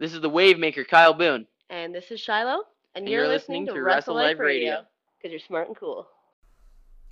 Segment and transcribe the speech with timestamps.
[0.00, 1.44] This is the wave maker, Kyle Boone.
[1.70, 2.62] And this is Shiloh,
[2.94, 4.70] and, And you're, you're listening, listening to to Wrestle Wrestle Life Life Radio.
[4.70, 4.86] Radio
[5.16, 6.06] because you're smart and cool.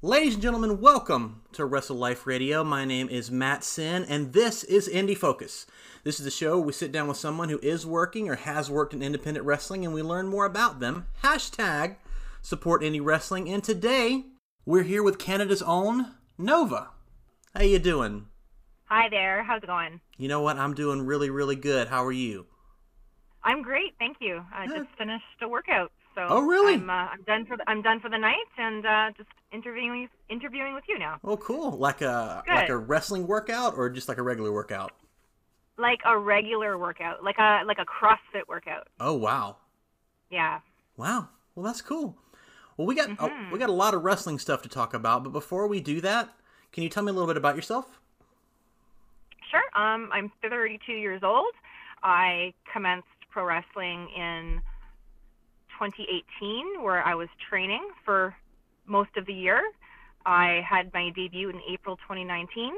[0.02, 2.62] Ladies and gentlemen, welcome to Wrestle Life Radio.
[2.62, 5.66] My name is Matt Sin, and this is Indie Focus.
[6.04, 8.70] This is the show where we sit down with someone who is working or has
[8.70, 11.08] worked in independent wrestling, and we learn more about them.
[11.24, 11.96] Hashtag
[12.40, 13.48] support indie wrestling.
[13.48, 14.26] And today
[14.64, 16.90] we're here with Canada's own Nova.
[17.52, 18.26] How you doing?
[18.84, 19.42] Hi there.
[19.42, 20.00] How's it going?
[20.18, 20.56] You know what?
[20.56, 21.88] I'm doing really, really good.
[21.88, 22.46] How are you?
[23.46, 24.44] I'm great, thank you.
[24.52, 26.74] I just finished a workout, so Oh, really?
[26.74, 30.08] I'm, uh, I'm done for the, I'm done for the night, and uh, just interviewing
[30.28, 31.70] interviewing with you now, Oh, cool.
[31.78, 32.54] Like a Good.
[32.54, 34.92] like a wrestling workout or just like a regular workout?
[35.78, 38.88] like a regular workout, like a like a CrossFit workout.
[38.98, 39.56] Oh, wow.
[40.30, 40.60] Yeah.
[40.96, 41.28] Wow.
[41.54, 42.16] Well, that's cool.
[42.76, 43.52] Well, we got uh, Mhm.
[43.52, 46.30] we got a lot of wrestling stuff to talk about, but before we do that,
[46.72, 48.00] can you tell me a little bit about yourself?
[49.50, 49.62] Sure.
[49.80, 51.52] Um, I'm 32 years old.
[52.02, 54.62] I commenced pro wrestling in
[55.78, 58.34] 2018, where I was training for
[58.86, 59.60] most of the year.
[60.24, 62.72] I had my debut in April 2019,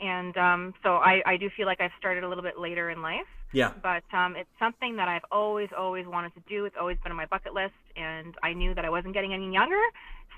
[0.00, 3.02] and um, so I, I do feel like I've started a little bit later in
[3.02, 3.28] life.
[3.52, 3.72] Yeah.
[3.82, 6.64] But um, it's something that I've always, always wanted to do.
[6.64, 9.52] It's always been on my bucket list, and I knew that I wasn't getting any
[9.52, 9.82] younger.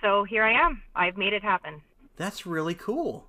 [0.03, 0.83] So here I am.
[0.97, 1.83] I've made it happen.
[2.17, 3.29] That's really cool.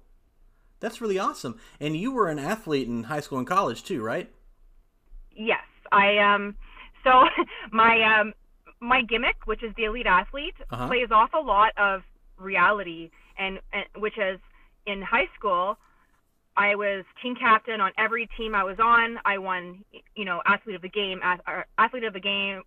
[0.79, 1.59] That's really awesome.
[1.79, 4.31] And you were an athlete in high school and college too, right?
[5.35, 6.55] Yes, I um.
[7.03, 7.23] So
[7.71, 8.33] my um
[8.79, 10.87] my gimmick, which is the elite athlete, Uh-huh.
[10.87, 12.01] plays off a lot of
[12.37, 14.39] reality, and, and which is
[14.85, 15.77] in high school.
[16.55, 19.19] I was team captain on every team I was on.
[19.25, 19.83] I won,
[20.15, 21.19] you know, athlete of the game,
[21.77, 22.63] athlete of the game,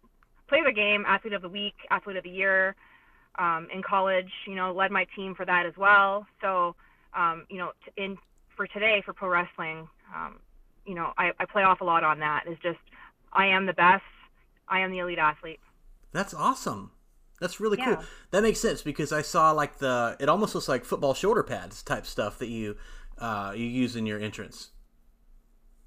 [0.49, 2.77] play of the game, athlete of the week, athlete of the year.
[3.39, 6.27] Um, in college, you know, led my team for that as well.
[6.41, 6.75] So,
[7.15, 8.17] um, you know, in
[8.57, 10.39] for today for pro wrestling, um,
[10.85, 12.45] you know, I, I play off a lot on that.
[12.47, 12.79] It's just
[13.33, 14.03] I am the best.
[14.69, 15.61] I am the elite athlete.
[16.13, 16.93] That's awesome.
[17.41, 17.97] That's really Yeah.
[17.97, 18.05] cool.
[18.31, 21.83] That makes sense because I saw like the it almost looks like football shoulder pads
[21.83, 22.77] type stuff that you
[23.19, 24.71] uh, you use in your entrance.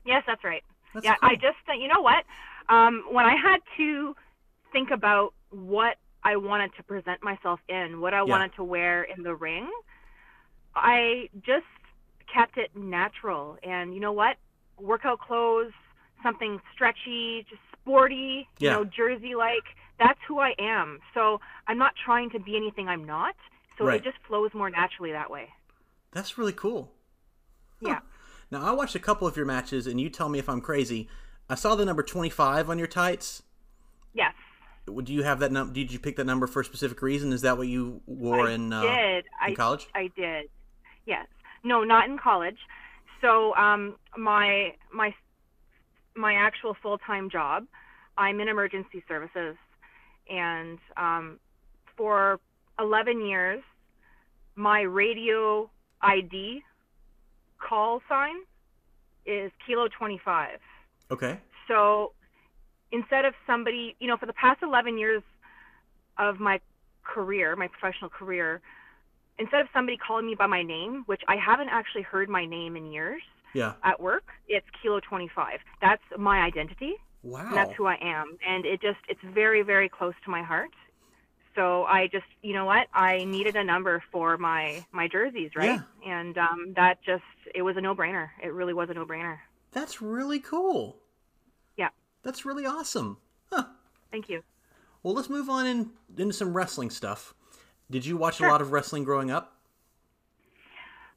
[0.05, 0.63] Yes, that's right.
[0.93, 1.29] That's yeah, cool.
[1.29, 2.23] I just you know what?
[2.69, 4.15] Um, when I had to
[4.71, 9.23] think about what I wanted to present myself in, what I wanted to wear in
[9.23, 9.69] the ring,
[10.75, 11.65] I just
[12.33, 13.57] kept it natural.
[13.63, 14.37] And you know what?
[14.79, 15.73] Workout clothes,
[16.23, 19.63] something stretchy, just sporty, you know, jersey like.
[19.99, 20.99] That's who I am.
[21.13, 23.35] So I'm not trying to be anything I'm not.
[23.77, 23.97] So Right.
[23.97, 25.49] it just flows more naturally that way.
[26.11, 26.91] That's really cool.
[27.79, 27.99] Yeah.
[28.51, 31.09] Now I watched a couple of your matches, and you tell me if I'm crazy.
[31.49, 33.43] I saw the number 25 on your tights.
[34.13, 34.33] Yes.
[35.03, 35.73] Do you have that number?
[35.73, 37.31] Did you pick that number for a specific reason?
[37.33, 39.25] Is that what you wore I in, uh, did.
[39.25, 39.87] in I college?
[39.95, 40.49] I did.
[41.05, 41.27] Yes.
[41.63, 42.57] No, not in college.
[43.21, 45.13] So um, my my
[46.15, 47.65] my actual full time job,
[48.17, 49.55] I'm in emergency services,
[50.29, 51.39] and um,
[51.97, 52.39] for
[52.79, 53.63] 11 years,
[54.55, 55.69] my radio
[56.01, 56.61] ID
[57.57, 58.35] call sign
[59.25, 60.59] is Kilo 25.
[61.11, 61.39] Okay.
[61.67, 62.11] So
[62.91, 65.23] instead of somebody, you know, for the past 11 years
[66.17, 66.59] of my
[67.03, 68.61] career, my professional career,
[69.39, 72.75] instead of somebody calling me by my name, which I haven't actually heard my name
[72.75, 73.21] in years
[73.53, 73.73] Yeah.
[73.83, 75.59] at work, it's Kilo 25.
[75.81, 76.95] That's my identity.
[77.23, 77.51] Wow.
[77.53, 78.37] That's who I am.
[78.47, 80.71] And it just, it's very, very close to my heart.
[81.55, 82.87] So I just, you know what?
[82.93, 85.79] I needed a number for my my jerseys, right?
[86.03, 86.11] Yeah.
[86.11, 88.29] And um, that just, it was a no-brainer.
[88.43, 89.37] It really was a no-brainer.
[89.71, 90.97] That's really cool.
[91.77, 91.89] Yeah.
[92.23, 93.17] That's really awesome.
[93.51, 93.65] Huh.
[94.11, 94.41] Thank you.
[95.03, 97.35] Well, let's move on in, into some wrestling stuff.
[97.91, 98.47] Did you watch Sure.
[98.47, 99.55] a lot of wrestling growing up?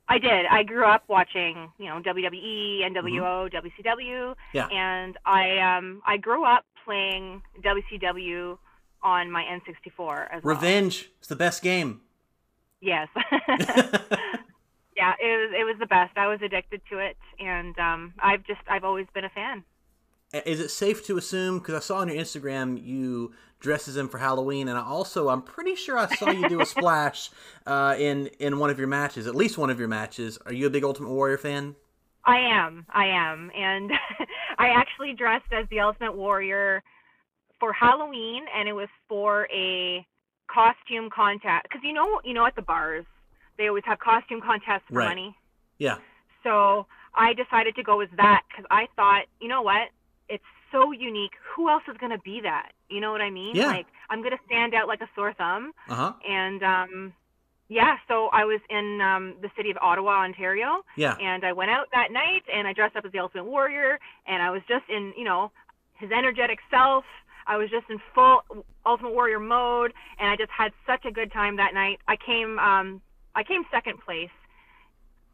[0.09, 0.47] I did.
[0.47, 4.67] I grew up watching, you know, WWE, NWO, WCW, Yeah.
[4.69, 8.56] and I um I grew up playing WCW
[9.03, 10.55] on my N64 as well.
[10.55, 11.11] Revenge.
[11.19, 12.00] It's the best game.
[12.81, 13.09] Yes.
[14.97, 16.16] yeah, it was it was the best.
[16.16, 19.65] I was addicted to it, and um I've just I've always been a fan.
[20.44, 21.58] Is it safe to assume?
[21.58, 25.28] Because I saw on your Instagram you dress as him for Halloween, and I also
[25.28, 27.30] I'm pretty sure I saw you do a splash
[27.66, 30.38] uh, in in one of your matches, at least one of your matches.
[30.47, 31.77] Are you a big Ultimate Warrior fan?
[32.24, 32.86] I am.
[32.92, 33.50] I am.
[33.56, 33.92] And
[34.59, 36.82] I actually dressed as the Ultimate Warrior
[37.60, 40.04] for Halloween and it was for a
[40.48, 43.04] costume contest because you know you know at the bars
[43.56, 45.09] they always have costume contests for Right.
[45.09, 45.34] money.
[45.78, 45.97] Yeah.
[46.42, 49.89] So I decided to go with that because I thought, you know what?
[50.28, 51.33] It's so unique.
[51.55, 52.73] Who else is going to be that?
[52.89, 53.55] You know what I mean?
[53.57, 53.67] Yeah.
[53.69, 55.73] Like I'm going to stand out like a sore thumb.
[55.89, 56.13] Uh huh.
[56.28, 57.13] And um,
[57.69, 61.17] yeah, so I was in um, the city of Ottawa, Ontario, Yeah.
[61.21, 64.41] and I went out that night and I dressed up as the Ultimate Warrior, and
[64.43, 65.51] I was just in, you know,
[65.95, 67.05] his energetic self.
[67.49, 68.43] I was just in full
[68.84, 72.01] Ultimate Warrior mode, and I just had such a good time that night.
[72.09, 73.01] I came um,
[73.34, 74.31] I came second place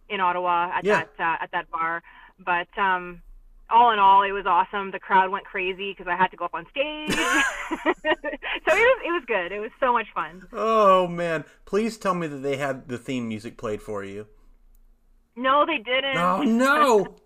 [0.09, 1.05] in Ottawa at Yeah.
[1.05, 2.03] that uh, at that bar,
[2.39, 3.23] but um,
[3.73, 4.91] all in all, it was awesome.
[4.91, 7.11] The crowd went crazy because I had to go up on stage.
[7.15, 9.53] so it was it was good.
[9.53, 10.47] It was so much fun.
[10.53, 14.27] Oh man, please tell me that they had the theme music played for you.
[15.37, 16.17] No, they didn't.
[16.17, 17.17] Oh no.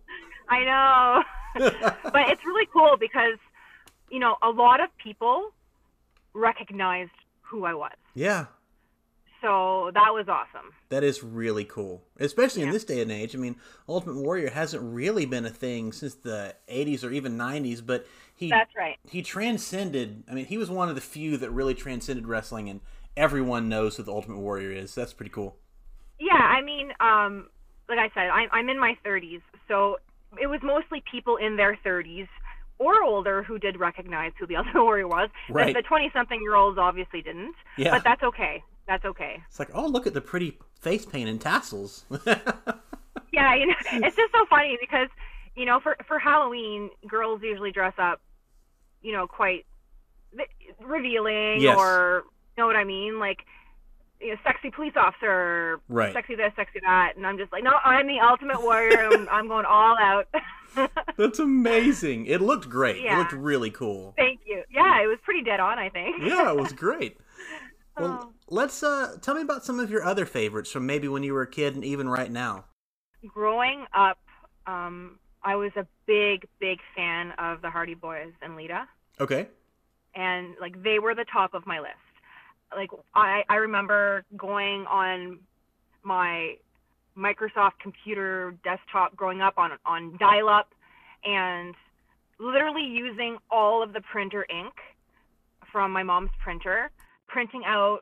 [0.48, 1.22] I know.
[2.04, 3.38] but it's really cool because,
[4.10, 5.50] you know, a lot of people
[6.34, 7.10] recognized
[7.40, 7.92] who I was.
[8.14, 8.46] yeah,
[9.46, 10.72] So that was awesome.
[10.88, 13.34] that is really cool, especially in this day and age.
[13.36, 13.54] I mean,
[13.88, 18.50] Ultimate Warrior hasn't really been a thing since the '80s or even '90s, but he
[18.50, 18.96] That's right.
[19.08, 20.24] he transcended.
[20.28, 22.80] I mean, he was one of the few that really transcended wrestling, and
[23.16, 24.94] everyone knows who the Ultimate Warrior is.
[24.94, 25.56] That's pretty cool.
[26.18, 27.48] Yeah, I mean, um,
[27.88, 29.98] like I said, I'm, I'm in my 30s, so
[30.40, 32.26] it was mostly people in their 30s
[32.78, 35.28] or older who did recognize who the Ultimate Warrior was.
[35.48, 35.74] The- Right.
[35.76, 37.54] The 20 something year olds obviously didn't.
[37.78, 37.90] Yeah.
[37.92, 38.62] But that's okay.
[38.86, 39.42] That's okay.
[39.48, 42.04] It's like, oh, look at the pretty face paint and tassels.
[43.32, 45.08] Yeah, you know, it's just so funny because,
[45.56, 48.20] you know, for for Halloween, girls usually dress up,
[49.02, 49.66] you know, quite
[50.80, 51.76] revealing Yes.
[51.76, 52.24] or
[52.56, 53.44] you know what I mean, like
[54.20, 56.14] you know, sexy police officer, Right.
[56.14, 59.10] sexy this, sexy that, and I'm just like, no, I'm the ultimate warrior.
[59.12, 60.28] I'm, I'm going all out.
[61.18, 62.24] That's amazing.
[62.26, 63.04] It looked great.
[63.04, 64.14] It looked really cool.
[64.16, 64.62] Thank you.
[64.70, 66.16] Yeah, it was pretty dead on, I think.
[66.22, 67.18] Yeah, it was great.
[67.98, 68.32] Well, Oh.
[68.48, 71.42] Let's uh tell me about some of your other favorites from maybe when you were
[71.42, 72.64] a kid and even right now.
[73.26, 74.18] Growing up,
[74.66, 78.86] um, I was a big, big fan of the Hardy Boys and Lita.
[79.20, 79.48] Okay.
[80.14, 81.94] and like they were the top of my list.
[82.74, 85.38] Like I I remember going on
[86.02, 86.56] my
[87.16, 90.68] Microsoft computer desktop growing up on on dial up
[91.24, 91.74] and
[92.38, 94.74] literally using all of the printer ink
[95.72, 96.90] from my mom's printer,
[97.26, 98.00] printing out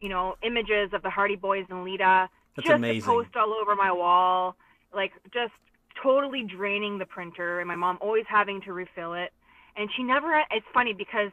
[0.00, 3.00] you know images of the Hardy Boys and Lita That's just amazing.
[3.02, 4.56] to post all over my wall,
[4.94, 5.52] like just
[6.02, 9.32] totally draining the printer, and my mom always having to refill it.
[9.76, 10.42] And she never.
[10.50, 11.30] It's funny because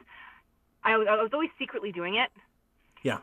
[0.82, 2.30] I was, I was always secretly doing it
[3.02, 3.18] Yeah.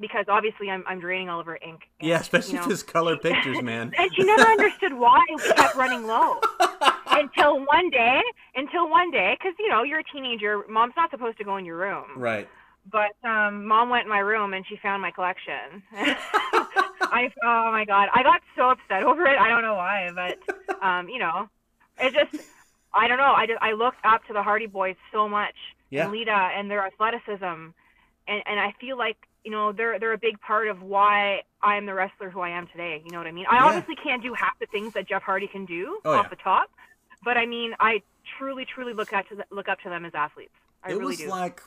[0.00, 1.82] because obviously I'm I'm draining all of her ink.
[2.00, 3.92] and, Yeah, especially you know, it's color pictures, man.
[3.96, 6.40] and she never understood why we kept running low
[7.10, 8.20] until one day.
[8.56, 11.64] Until one day, because you know you're a teenager, mom's not supposed to go in
[11.64, 12.04] your room.
[12.16, 12.48] right.
[12.90, 15.82] But um, mom went in my room and she found my collection.
[15.92, 19.38] I oh my god, I got so upset over it.
[19.38, 21.48] I don't know why, but um, you know,
[22.00, 22.44] it just
[22.94, 23.32] I don't know.
[23.36, 25.54] I just I looked up to the Hardy Boys so much
[25.90, 26.04] Yeah.
[26.04, 27.72] and Lita and their athleticism, and
[28.46, 31.86] and I feel like you know they're they're a big part of why I am
[31.86, 33.02] the wrestler who I am today.
[33.04, 33.46] You know what I mean?
[33.50, 33.64] I Yeah.
[33.66, 36.30] obviously can't do half the things that Jeff Hardy can do Oh, off yeah.
[36.30, 36.70] the top,
[37.24, 38.02] but I mean I
[38.38, 40.52] truly truly look up to the, look up to them as athletes.
[40.82, 41.28] I it really was do.
[41.28, 41.60] like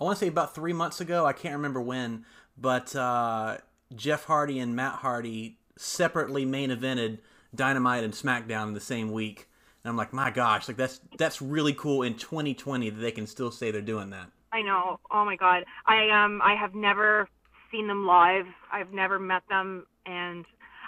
[0.00, 1.26] I want to say about three months ago.
[1.26, 2.24] I can't remember when,
[2.56, 3.58] but uh,
[3.94, 7.18] Jeff Hardy and Matt Hardy separately main evented
[7.54, 9.48] Dynamite and SmackDown in the same week.
[9.82, 13.26] And I'm like, my gosh, like that's that's really cool in 2020 that they can
[13.26, 14.30] still say they're doing that.
[14.52, 15.00] I know.
[15.10, 15.64] Oh my god.
[15.86, 17.28] I um I have never
[17.70, 18.46] seen them live.
[18.72, 20.44] I've never met them and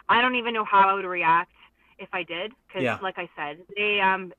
[0.09, 1.53] I don't even know how I would react
[1.99, 2.99] if I did cuz Yeah.
[3.03, 4.33] like I said, they um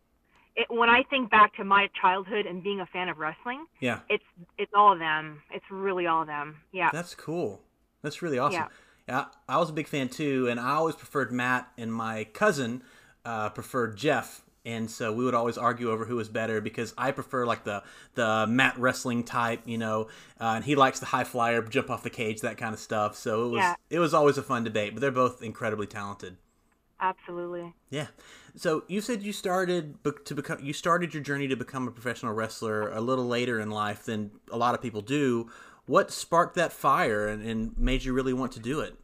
[0.56, 4.00] it, when I think back to my childhood and being a fan of wrestling, Yeah,
[4.10, 4.24] it's
[4.58, 5.42] it's all of them.
[5.52, 6.58] It's really all of them.
[6.72, 6.90] Yeah.
[6.92, 7.62] that's cool.
[8.02, 8.62] That's really awesome.
[8.62, 8.68] Yeah.
[9.08, 12.84] Yeah, I was a big fan too, and I always preferred Matt, and my cousin
[13.26, 17.12] uh, preferred Jeff, and so we would always argue over who was better because I
[17.12, 17.84] prefer like the
[18.16, 20.08] the Matt wrestling type, you know,
[20.40, 23.18] uh, and he likes the high flyer, jump off the cage, that kind of stuff.
[23.18, 23.76] So it was Yeah.
[23.90, 26.38] it was always a fun debate, but they're both incredibly talented.
[27.02, 27.74] Absolutely.
[27.90, 28.08] Yeah.
[28.56, 32.34] So you said you started to become you started your journey to become a professional
[32.34, 35.50] wrestler a little later in life than a lot of people do.
[35.86, 38.96] What sparked that fire and, and made you really want to do it?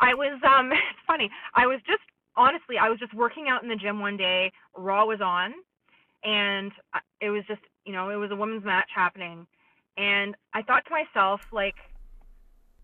[0.00, 1.30] I was um it's funny.
[1.54, 2.02] I was just
[2.36, 5.52] honestly, I was just working out in the gym one day, Raw was on,
[6.24, 6.72] and
[7.20, 9.46] it was just, you know, it was a women's match happening.
[9.96, 11.74] And I thought to myself like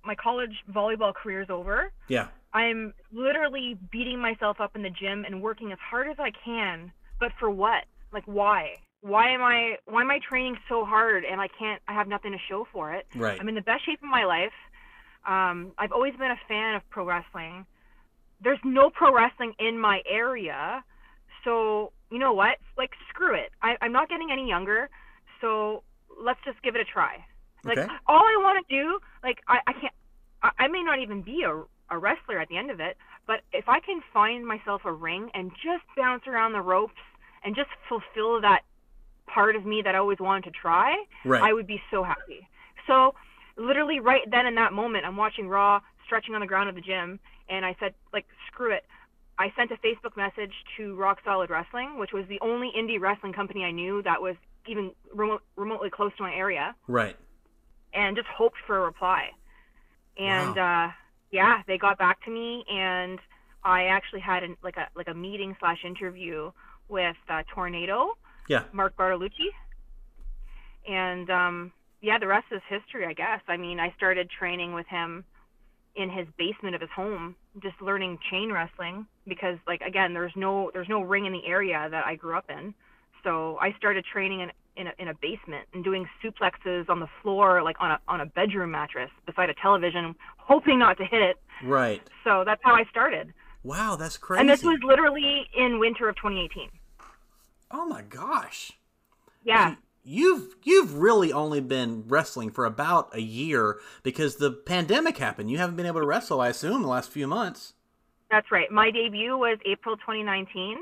[0.05, 1.93] my college volleyball career's over.
[2.09, 2.29] Yeah.
[2.53, 6.93] I'm literally beating myself up in the gym and working as hard as I can,
[7.21, 7.85] but for what?
[8.13, 8.71] Like why?
[9.03, 12.33] Why am I why am I training so hard and I can't I have nothing
[12.33, 13.07] to show for it?
[13.15, 13.39] Right.
[13.41, 14.53] I'm in the best shape of my life.
[15.27, 17.67] Um, I've always been a fan of pro wrestling.
[18.43, 20.85] There's no pro wrestling in my area,
[21.45, 22.59] so you know what?
[22.79, 23.51] Like screw it.
[23.63, 24.89] I, I'm not getting any younger,
[25.41, 25.83] so
[26.23, 27.17] let's just give it a try.
[27.67, 27.87] Like Okay.
[28.07, 29.95] all I want to do, like I, I can't.
[30.43, 33.41] I, I may not even be a a wrestler at the end of it, but
[33.53, 37.01] if I can find myself a ring and just bounce around the ropes
[37.45, 38.63] and just fulfill that
[39.27, 41.43] part of me that I always wanted to try, Right.
[41.43, 42.49] I would be so happy.
[42.87, 43.15] So
[43.57, 46.81] literally right then in that moment, I'm watching Raw, stretching on the ground of the
[46.81, 48.85] gym, and I said, like, screw it.
[49.39, 53.33] I sent a Facebook message to Rock Solid Wrestling, which was the only indie wrestling
[53.33, 54.35] company I knew that was
[54.67, 57.17] even remote, remotely close to my area, right.
[57.95, 59.31] and just hoped for a reply.
[60.19, 60.89] And uh,
[61.31, 63.19] yeah, they got back to me, and
[63.65, 66.51] I actually had an, like a like a meeting slash interview
[66.89, 68.15] with uh, Tornado,
[68.49, 68.65] Yeah.
[68.73, 69.51] Mark Bartolucci,
[70.89, 73.41] and um, yeah, the rest is history, I guess.
[73.49, 75.25] I mean, I started training with him
[75.97, 80.71] in his basement of his home, just learning chain wrestling because, like, again, there's no
[80.73, 82.73] there's no ring in the area that I grew up in,
[83.25, 87.09] so I started training in in a, in a basement and doing suplexes on the
[87.23, 91.21] floor, like on a on a bedroom mattress beside a television, hoping not to hit
[91.23, 91.37] it.
[91.65, 92.01] Right.
[92.25, 93.33] So that's how I started,
[93.65, 94.41] Wow, that's crazy.
[94.41, 96.69] and this was literally in winter of 2018.
[97.73, 98.73] oh my gosh.
[99.45, 99.75] Yeah.
[100.05, 105.51] You've you've really only been wrestling for about a year because the pandemic happened.
[105.51, 107.75] You haven't been able to wrestle, I assume, the last few months.
[108.31, 108.71] That's right.
[108.71, 110.79] My debut was April 2019.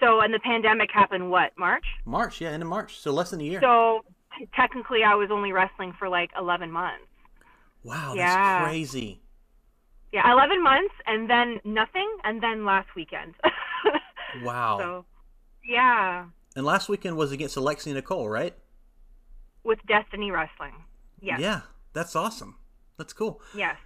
[0.00, 1.84] So, and the pandemic happened what, March?
[2.04, 2.98] March, yeah, end of March.
[2.98, 3.60] So less than a year.
[3.60, 4.04] So,
[4.38, 7.04] t- technically, I was only wrestling for like 11 months.
[7.82, 8.64] wow, that's Yeah.
[8.64, 9.20] crazy.
[10.12, 13.34] Yeah, 11 months and then nothing, and then last weekend.
[14.42, 14.78] Wow.
[14.78, 15.04] So,
[15.64, 16.24] yeah,
[16.56, 18.54] and last weekend was against Alexia Nicole, right?
[19.62, 20.74] with Destiny Wrestling.
[21.22, 21.38] Yes.
[21.40, 21.60] Yeah,
[21.94, 22.56] that's awesome.
[22.98, 23.40] That's cool.
[23.56, 23.76] Yes.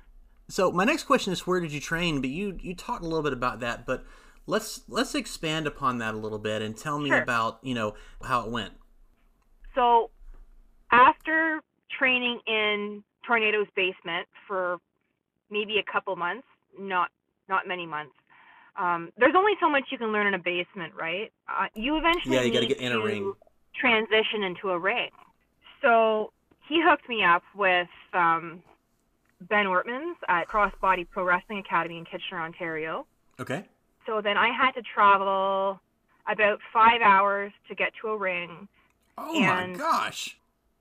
[0.49, 2.21] So my next question is where did you train?
[2.23, 4.05] But you you talked a little bit about that, but
[4.49, 7.23] let's let's expand upon that a little bit and tell me Sure.
[7.23, 8.73] about, you know, how it went.
[9.75, 10.11] So,
[10.91, 11.61] after
[11.97, 14.79] training in Tornado's basement for
[15.51, 16.47] maybe a couple months,
[16.79, 17.11] not
[17.49, 18.15] not many months.
[18.77, 21.33] Um, there's only so much you can learn in a basement, right?
[21.49, 23.35] Uh, you eventually Yeah, you gotta get in a ring.
[23.75, 25.11] transition into a ring.
[25.83, 26.33] So
[26.69, 28.63] he hooked me up with um,
[29.43, 33.07] Ben Ortmans at Crossbody Pro Wrestling Academy in Kitchener, Ontario.
[33.41, 33.65] Okay.
[34.09, 35.79] So then I had to travel
[36.27, 38.67] about five hours to get to a ring
[39.19, 40.37] Oh And- my gosh.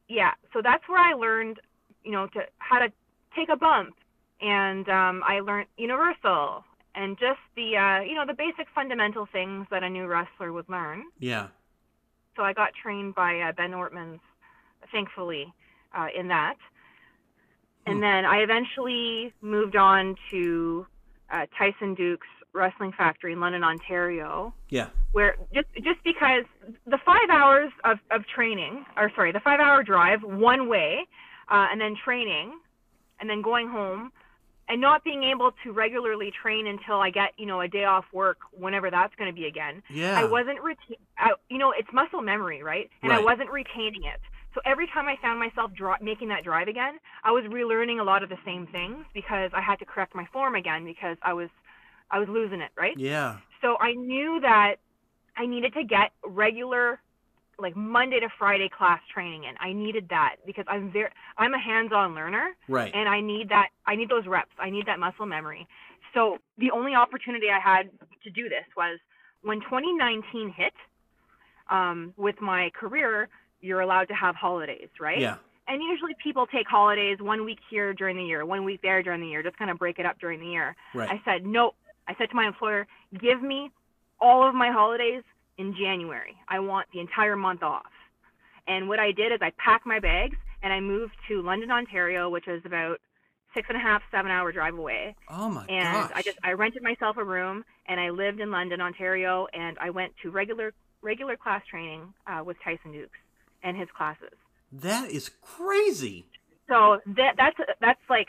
[0.08, 1.60] yeah so that's where i learned
[2.04, 2.90] you know to how to
[3.36, 3.94] take a bump
[4.42, 6.64] and um i learned universal
[6.96, 10.70] and just the uh you know the basic fundamental things that a new wrestler would
[10.70, 11.48] learn Yeah.
[12.38, 14.20] so i got trained by uh, ben ortmans
[14.94, 15.54] thankfully
[15.98, 16.56] uh in that
[17.86, 17.92] Hmm.
[17.94, 20.86] and then i eventually moved on to
[21.30, 22.20] uh, Tyson Dux
[22.54, 24.88] wrestling factory in london ontario Yeah.
[25.12, 26.44] where just just because
[26.86, 31.06] the five hours of, of training or sorry the five hour drive one way
[31.50, 32.58] uh, and then training
[33.20, 34.12] and then going home
[34.70, 38.06] and not being able to regularly train until i get you know a day off
[38.14, 40.20] work whenever that's going to be again Yeah.
[40.20, 44.20] i wasn't retain I, you know it's muscle memory right and i wasn't retaining it
[44.56, 48.04] so every time i found myself dri- making that drive again i was relearning a
[48.04, 51.34] lot of the same things because i had to correct my form again because i
[51.34, 51.50] was
[52.12, 53.38] i was losing it right Yeah.
[53.62, 54.76] so I knew that
[55.36, 57.00] I needed to get regular
[57.60, 59.56] like Monday to Friday class training in.
[59.60, 62.92] I needed that because I'm very I'm a hands-on learner Right.
[62.94, 64.52] and I need that I need those reps.
[64.60, 65.68] I need that muscle memory.
[66.14, 67.90] So the only opportunity I had
[68.24, 69.00] to do this was
[69.42, 70.74] when 2019 hit
[71.70, 73.28] um, with my career,
[73.62, 75.20] you're allowed to have holidays, right?
[75.20, 75.38] Yeah.
[75.68, 79.20] And usually people take holidays one week here during the year, one week there during
[79.22, 80.76] the year, just kind of break it up during the year.
[80.94, 81.10] Right.
[81.10, 81.74] I said, no.
[82.08, 82.88] I said to my employer,
[83.20, 83.72] give me
[84.20, 85.24] all of my holidays
[85.58, 86.36] in January.
[86.48, 87.92] I want the entire month off.
[88.68, 92.30] And what I did is I packed my bags and I moved to London, Ontario,
[92.30, 93.00] which is about
[93.54, 95.16] six and a half, seven hour drive away.
[95.30, 95.70] oh my god.
[95.70, 96.12] And gosh.
[96.16, 99.90] I just I rented myself a room and I lived in London, Ontario, and I
[99.90, 103.10] went to regular regular class training uh, with Tyson Dux
[103.64, 104.34] and his classes.
[104.72, 106.26] that is crazy.
[106.68, 108.28] So that that's that's like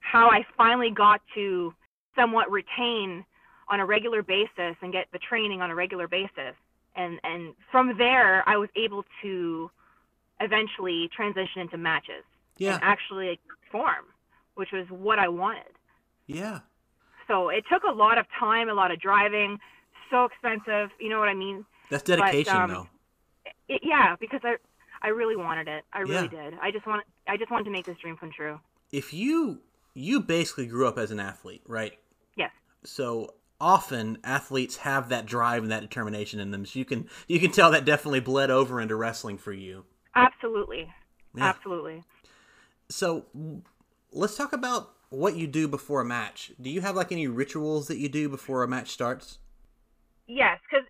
[0.00, 1.74] how I finally got to
[2.16, 3.24] somewhat retain
[3.68, 6.54] on a regular basis and get the training on a regular basis.
[6.96, 9.70] And and from there I was able to
[10.40, 12.24] eventually transition into matches
[12.58, 12.74] Yeah.
[12.74, 14.04] and actually perform,
[14.54, 15.72] which was what I wanted.
[16.26, 16.60] Yeah.
[17.28, 19.58] So it took a lot of time, a lot of driving,
[20.10, 21.64] so expensive, you know what I mean?
[21.90, 22.88] That's dedication um, though.
[23.68, 24.56] It, yeah, because I
[25.02, 25.84] I really wanted it.
[25.92, 26.50] I really Yeah.
[26.50, 26.58] did.
[26.60, 28.60] I just want I just wanted to make this dream come true.
[28.92, 29.60] If you
[29.94, 31.96] you basically grew up as an athlete, right?
[32.84, 36.66] So often athletes have that drive and that determination in them.
[36.66, 39.84] So you can you can tell that definitely bled over into wrestling for you.
[40.14, 40.92] Absolutely.
[41.34, 41.44] Yeah.
[41.50, 42.04] Absolutely.
[42.88, 43.26] So
[44.12, 46.52] let's talk about what you do before a match.
[46.60, 49.38] Do you have like any rituals that you do before a match starts?
[50.26, 50.86] Yes, because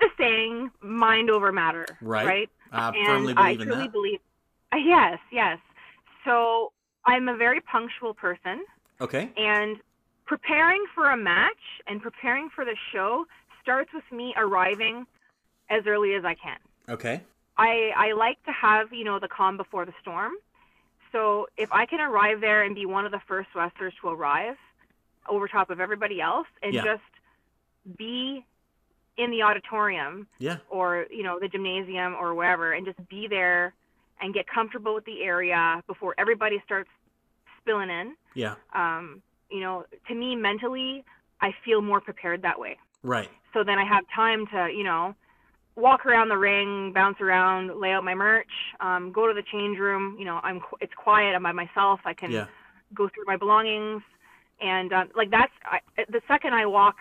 [0.00, 2.26] the saying mind over matter Right.
[2.26, 3.92] right I and firmly I believe in truly that.
[3.92, 4.18] believe.
[4.72, 5.58] Uh, yes, yes.
[6.24, 6.72] So
[7.04, 8.64] I'm a very punctual person,
[9.00, 9.30] Okay.
[9.36, 9.76] and
[10.26, 13.26] preparing for a match and preparing for the show
[13.62, 15.06] starts with me arriving
[15.70, 16.58] as early as I can.
[16.88, 17.22] Okay.
[17.56, 20.32] I I like to have you know the calm before the storm.
[21.12, 24.56] So if I can arrive there and be one of the first wrestlers to arrive
[25.28, 26.82] over top of everybody else and Yeah.
[26.84, 28.44] just be
[29.18, 30.58] in the auditorium Yeah.
[30.70, 33.74] or you know the gymnasium or wherever and just be there
[34.20, 36.88] and get comfortable with the area before everybody starts
[37.60, 38.54] spilling in Yeah.
[38.72, 39.22] um,
[39.52, 41.04] you know to me mentally
[41.40, 43.30] i feel more prepared that way Right.
[43.52, 45.14] so then i have time to you know
[45.76, 49.78] walk around the ring bounce around lay out my merch um, go to the change
[49.78, 52.46] room you know i'm it's quiet i'm by myself i can Yeah.
[52.94, 54.02] go through my belongings
[54.60, 56.96] and um, like that's I, the second i walk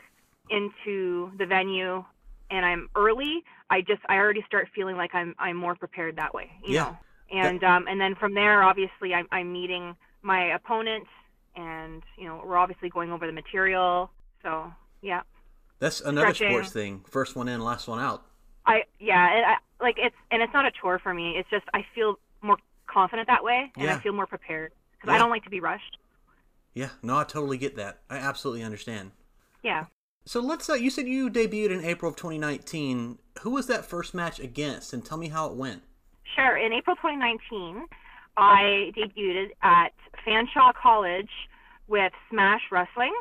[0.49, 2.03] into the venue
[2.49, 6.33] and i'm early i just i already start feeling like i'm i'm more prepared that
[6.33, 6.85] way you Yeah.
[6.85, 6.97] know
[7.31, 11.05] and um and then from there obviously i'm i'm meeting my opponent
[11.55, 14.11] and you know we're obviously going over the material
[14.43, 15.21] so yeah
[15.79, 16.55] That's another Stretching.
[16.55, 17.01] sports thing.
[17.09, 18.25] First one in, last one out.
[18.65, 21.65] i yeah it, I, like it's and it's not a chore for me it's just
[21.73, 23.95] i feel more confident that way and Yeah.
[23.95, 25.15] i feel more prepared because Yeah.
[25.15, 25.97] i don't like to be rushed
[26.73, 26.89] Yeah.
[27.03, 27.99] No, I totally get that.
[28.09, 29.11] I absolutely understand.
[29.63, 29.85] yeah
[30.25, 33.17] So let's uh, you said you debuted in April of 2019.
[33.41, 35.81] Who was that first match against and tell me how it went?
[36.35, 36.55] Sure.
[36.55, 37.87] In April 2019,
[38.37, 39.89] I debuted at
[40.25, 41.29] Fanshawe College
[41.87, 43.13] with Smash Wrestling,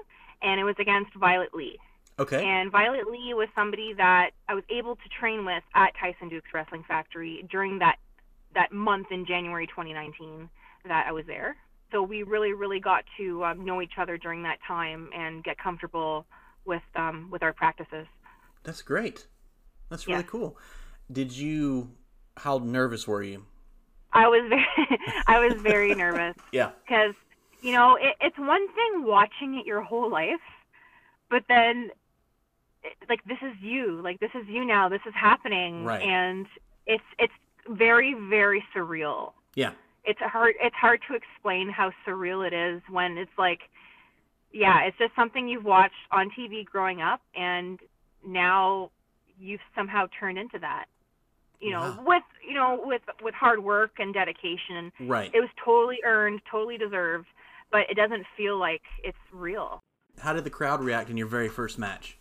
[0.43, 1.79] and it was against Violet Lee.
[2.19, 2.45] Okay.
[2.45, 6.45] And Violet Lee was somebody that I was able to train with at Tyson Dux
[6.52, 7.97] Wrestling Factory during that
[8.55, 10.50] that month in January 2019
[10.87, 11.57] that I was there.
[11.93, 15.57] So we really, really got to um, know each other during that time and get
[15.59, 16.26] comfortable
[16.64, 18.07] with um, with our practices.
[18.64, 19.26] That's great.
[19.88, 20.26] That's really Yeah.
[20.26, 20.59] cool.
[21.11, 21.93] Did you
[22.37, 23.47] how nervous were you?
[24.12, 26.35] I was very, I was very nervous.
[26.53, 26.70] Yeah.
[26.83, 27.14] because
[27.62, 30.40] you know it, it's one thing watching it your whole life
[31.31, 31.90] but then
[32.83, 36.03] it, like this is you like this is you now this is happening Right.
[36.03, 36.46] and
[36.87, 37.33] it's it's
[37.68, 39.73] very very surreal Yeah.
[40.05, 43.61] it's hard it's hard to explain how surreal it is when it's like
[44.53, 47.79] yeah it's just something you've watched on tv growing up and
[48.27, 48.90] now
[49.38, 50.87] you've somehow turned into that
[51.61, 52.05] you know Wow.
[52.07, 55.31] with you know with with hard work and dedication Right.
[55.35, 57.27] it was totally earned, totally deserved,
[57.70, 59.83] but it doesn't feel like it's real.
[60.20, 62.16] How did the crowd react in your very first match?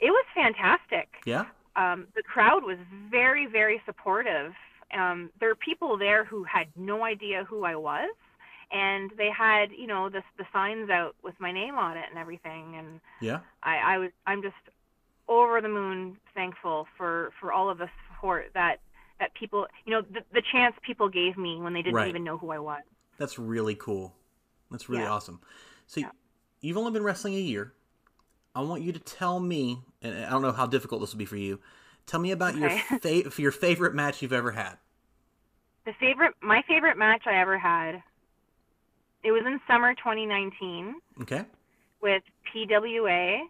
[0.00, 1.08] It was fantastic.
[1.24, 1.46] Yeah.
[1.76, 2.78] Um, the crowd was
[3.10, 4.52] very, very supportive.
[4.92, 8.10] Um, there are people there who had no idea who I was,
[8.72, 12.18] and they had, you know, the the signs out with my name on it and
[12.18, 12.74] everything.
[12.76, 13.40] And Yeah.
[13.62, 14.56] I, I was, I'm just
[15.28, 18.76] over the moon thankful for for all of the support that
[19.20, 22.08] that people, you know, the, the chance people gave me when they didn't Right.
[22.08, 22.82] even know who I was.
[23.16, 24.14] That's really cool.
[24.70, 25.10] That's really Yeah.
[25.10, 25.40] awesome.
[25.88, 26.10] So Yeah.
[26.60, 27.72] you've only been wrestling a year.
[28.54, 31.24] I want you to tell me, and I don't know how difficult this will be
[31.24, 31.58] for you.
[32.06, 32.70] Tell me about your
[33.02, 34.78] fa- your favorite match you've ever had.
[35.84, 38.00] The favorite, my favorite match I ever had,
[39.24, 41.44] it was in summer 2019 Okay.
[42.00, 42.22] with
[42.54, 43.40] PWA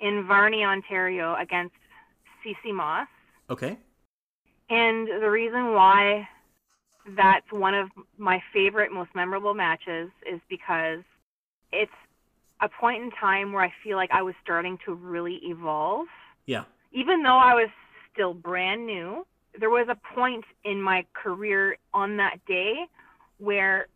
[0.00, 1.74] in Varney, Ontario against
[2.44, 3.06] CC Moss.
[3.50, 3.78] Okay.
[4.68, 6.28] And the reason why
[7.16, 11.00] that's one of my favorite, most memorable matches is because
[11.72, 11.90] it's
[12.60, 16.06] a point in time where I feel like I was starting to really evolve.
[16.46, 16.64] Yeah.
[16.92, 17.68] even though I was
[18.12, 19.24] still brand new,
[19.58, 22.74] there was a point in my career on that day
[23.38, 23.86] where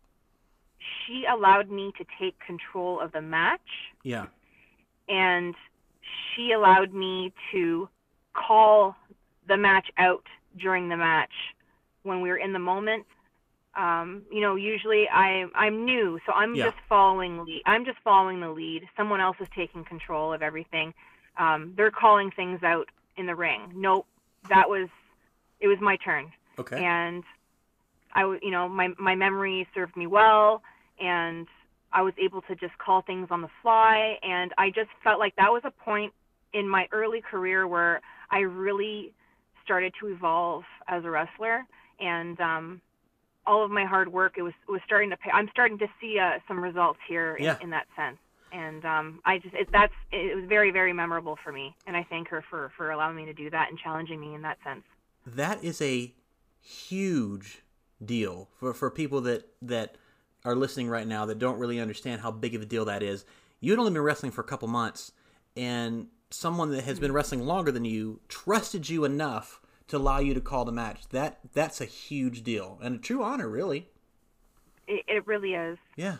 [1.05, 3.59] she allowed me to take control of the match
[4.03, 4.27] Yeah.
[5.09, 5.53] and
[6.35, 7.89] she allowed me to
[8.33, 8.95] call
[9.47, 10.23] the match out
[10.57, 11.31] during the match
[12.03, 13.05] when we were in the moment.
[13.75, 16.65] Um, you know, usually I I'm new, so I'm Yeah.
[16.65, 17.61] just following lead.
[17.65, 18.87] I'm just following the lead.
[18.95, 20.93] Someone else is taking control of everything.
[21.37, 23.71] Um, they're calling things out in the ring.
[23.75, 24.07] Nope,
[24.49, 24.87] that was
[25.59, 26.83] it was my turn Okay.
[26.83, 27.23] and
[28.13, 30.61] I, you know, my my memory served me well,
[30.99, 31.47] and
[31.91, 35.35] I was able to just call things on the fly, and I just felt like
[35.35, 36.13] that was a point
[36.53, 39.13] in my early career where I really
[39.65, 41.65] started to evolve as a wrestler,
[41.99, 42.81] and um,
[43.45, 45.31] all of my hard work it was was starting to pay.
[45.33, 47.57] I'm starting to see uh, some results here in, Yeah.
[47.61, 48.17] in that sense.
[48.51, 52.05] And um, I just it, that's it was very very memorable for me, and I
[52.09, 54.83] thank her for for allowing me to do that and challenging me in that sense.
[55.25, 56.13] that is a
[56.61, 57.63] huge
[58.03, 59.97] deal for, for people that that
[60.43, 63.25] are listening right now that don't really understand how big of a deal that is.
[63.59, 65.11] You'd only been wrestling for a couple months,
[65.57, 70.33] and someone that has been wrestling longer than you trusted you enough to allow you
[70.33, 71.07] to call the match.
[71.09, 73.89] That that's a huge deal and a true honor, really.
[74.87, 75.77] It, it really is.
[75.95, 76.17] Yeah.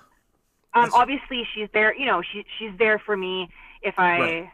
[0.73, 1.95] Um, obviously, she's there.
[1.95, 3.49] You know, she she's there for me
[3.81, 4.49] if I Right.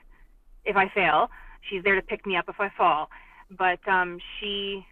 [0.65, 1.29] if I fail.
[1.69, 3.09] She's there to pick me up if I fall.
[3.49, 4.85] But um, she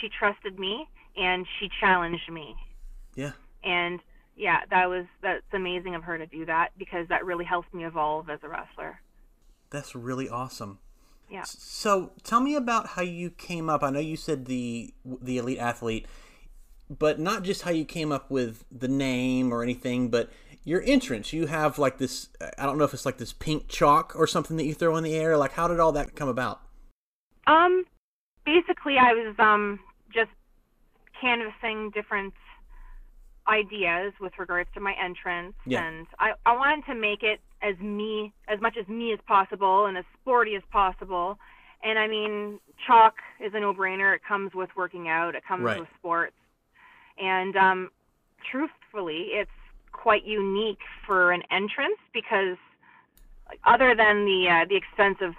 [0.00, 2.56] she trusted me and she challenged me.
[3.14, 3.32] Yeah.
[3.64, 4.00] And
[4.36, 7.84] yeah, that was that's amazing of her to do that because that really helped me
[7.84, 9.00] evolve as a wrestler.
[9.70, 10.78] That's really awesome.
[11.30, 11.44] Yeah.
[11.44, 13.82] So tell me about how you came up.
[13.82, 16.06] I know you said the the elite athlete,
[16.88, 20.30] but not just how you came up with the name or anything, but
[20.64, 21.32] your entrance.
[21.32, 22.30] You have like this.
[22.58, 25.04] I don't know if it's like this pink chalk or something that you throw in
[25.04, 25.36] the air.
[25.36, 26.60] Like how did all that come about?
[27.46, 27.84] Um,
[28.46, 29.80] basically, I was um
[30.12, 30.30] just
[31.20, 32.32] canvassing different
[33.48, 35.84] ideas with regards to my entrance, Yeah.
[35.84, 39.86] and I I wanted to make it as me as much as me as possible
[39.86, 41.38] and as sporty as possible.
[41.82, 44.14] And I mean, chalk is a no-brainer.
[44.14, 45.34] It comes with working out.
[45.34, 45.78] It comes Right.
[45.80, 46.34] with sports.
[47.18, 47.90] And um,
[48.50, 49.50] truthfully, it's
[49.92, 52.56] quite unique for an entrance because,
[53.64, 55.34] other than the uh, the expense of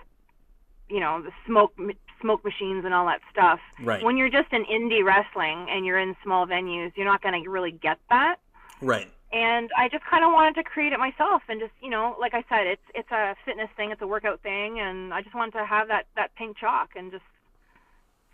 [0.89, 1.73] you know the smoke
[2.21, 3.59] smoke machines and all that stuff.
[3.81, 4.03] Right.
[4.03, 7.49] When you're just in indie wrestling and you're in small venues, you're not going to
[7.49, 8.37] really get that.
[8.81, 9.09] Right.
[9.31, 12.33] And I just kind of wanted to create it myself and just you know, like
[12.33, 15.53] I said, it's it's a fitness thing, it's a workout thing, and I just wanted
[15.53, 17.23] to have that that pink chalk and just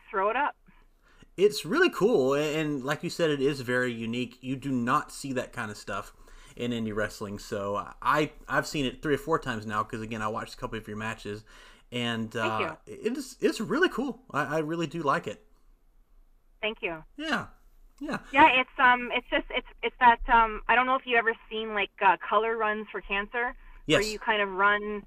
[0.10, 0.56] throw it up.
[1.36, 4.38] It's really cool, and like you said, it is very unique.
[4.40, 6.14] You do not see that kind of stuff
[6.56, 7.40] in indie wrestling.
[7.40, 10.58] So I I've seen it three or four times now because again I watched a
[10.58, 11.44] couple of your matches,
[11.92, 14.22] and uh, it's it's really cool.
[14.32, 15.42] I, I really do like it.
[16.62, 17.04] Thank you.
[17.18, 17.46] Yeah,
[18.00, 21.18] yeah, Yeah, it's um, it's just it's it's that um, I don't know if you
[21.18, 25.04] ever seen like uh, color runs for cancer, yes, where you kind of run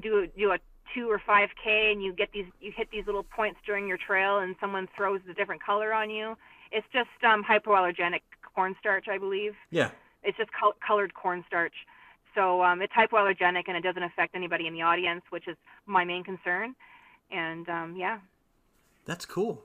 [0.00, 0.58] do a- do a
[0.94, 3.96] two or five k and you get these you hit these little points during your
[3.96, 6.36] trail and someone throws the different color on you.
[6.70, 8.20] It's just um, hypoallergenic
[8.54, 9.54] cornstarch, I believe.
[9.70, 9.90] yeah.
[10.22, 11.74] It's just col- colored cornstarch.
[12.34, 16.04] So um, it's hypoallergenic and it doesn't affect anybody in the audience, which is my
[16.04, 16.74] main concern.
[17.30, 18.18] And um, yeah,
[19.06, 19.64] That's cool.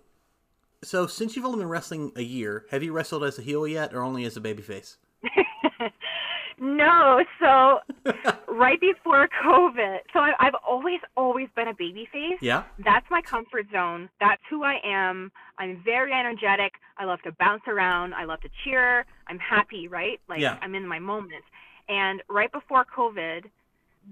[0.84, 3.94] So since you've only been wrestling a year, have you wrestled as a heel yet,
[3.94, 4.98] or only as a babyface?
[6.60, 7.24] no.
[7.40, 7.80] So
[8.48, 12.38] right before COVID, so I, I've always always been a baby face.
[12.42, 14.10] Yeah, That's my comfort zone.
[14.20, 15.32] That's who I am.
[15.58, 16.74] I'm very energetic.
[16.98, 18.14] I love to bounce around.
[18.14, 19.06] I love to cheer.
[19.28, 20.20] I'm happy, right?
[20.30, 20.58] Like Yeah.
[20.62, 21.44] I'm in my moment.
[21.90, 23.44] And right before COVID,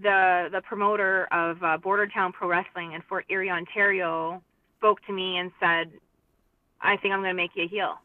[0.02, 4.42] the the promoter of uh, Border Town Pro Wrestling in Fort Erie, Ontario,
[4.78, 5.92] spoke to me and said,
[6.82, 7.96] "I think I'm going to make you a heel."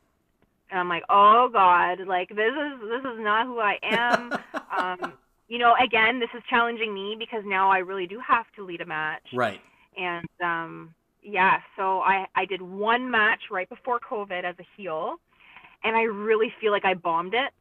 [0.70, 2.06] And I'm like, "Oh God!
[2.06, 4.32] Like this is this is not who I am."
[4.78, 5.12] um,
[5.48, 8.80] you know, again, this is challenging me because now I really do have to lead
[8.80, 9.60] a match right.
[9.98, 15.16] and um yeah so i i did one match right before covid as a heel
[15.84, 17.52] and i really feel like i bombed it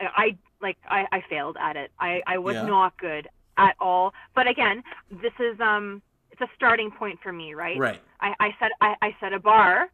[0.00, 2.66] i like i i failed at it i i was Yeah.
[2.66, 7.54] not good at all but again this is um it's a starting point for me
[7.54, 8.00] right Right.
[8.20, 9.88] i i set i, I set a bar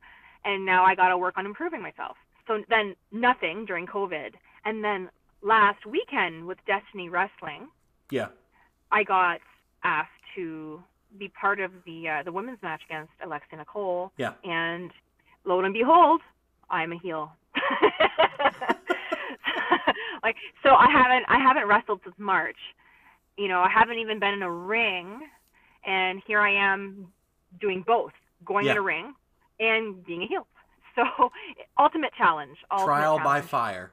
[0.45, 4.33] and now i got to work on improving myself so then nothing during covid
[4.65, 5.09] and then
[5.43, 7.69] last weekend with destiny wrestling
[8.11, 8.29] Yeah.
[8.91, 9.41] I got
[9.85, 10.83] asked to
[11.19, 14.35] be part of the uh, the women's match against Alexia Nicole, Yeah.
[14.45, 14.91] and
[15.45, 16.21] lo and behold,
[16.71, 17.33] I'm a heel.
[20.23, 22.57] like so, I haven't I haven't wrestled since March.
[23.37, 25.21] You know, I haven't even been in a ring,
[25.85, 27.09] and here I am
[27.61, 28.13] doing both,
[28.45, 29.15] going in a ring
[29.59, 30.47] and being a heel.
[30.95, 31.31] So,
[31.81, 32.59] ultimate challenge.
[32.71, 33.93] Ultimate Trial by fire.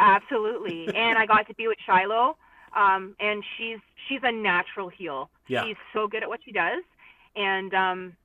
[0.00, 0.88] Absolutely.
[0.96, 2.36] and I got to be with Shiloh.
[2.74, 5.30] Um, and she's she's a natural heel.
[5.46, 5.64] Yeah.
[5.64, 6.82] She's so good at what she does.
[7.36, 8.16] And um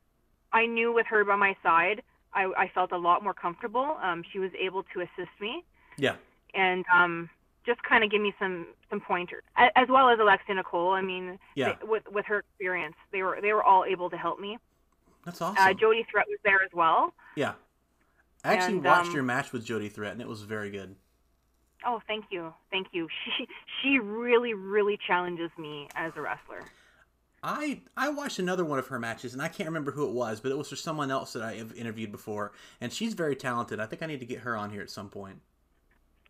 [0.52, 2.02] I knew with her by my side
[2.34, 3.98] I, I felt a lot more comfortable.
[4.02, 5.64] Um, she was able to assist me
[5.98, 6.16] Yeah.
[6.54, 7.30] And um
[7.66, 10.94] just kind of give me some some pointers, as well as Alexia Nicole.
[10.94, 11.74] I mean, Yeah.
[11.82, 14.58] they, with with her experience, they were they were all able to help me.
[15.26, 15.58] That's awesome.
[15.62, 17.14] Uh, Jody Threat was there as well.
[17.36, 17.54] yeah.
[18.46, 20.96] I actually and, watched um, your match with Jody Threat, and it was very good.
[21.86, 23.08] Oh, thank you, thank you.
[23.38, 23.48] She
[23.82, 26.64] she really really challenges me as a wrestler.
[27.44, 30.40] I I watched another one of her matches, and I can't remember who it was,
[30.40, 33.80] but it was for someone else that I have interviewed before, and she's very talented.
[33.80, 35.42] I think I need to get her on here at some point.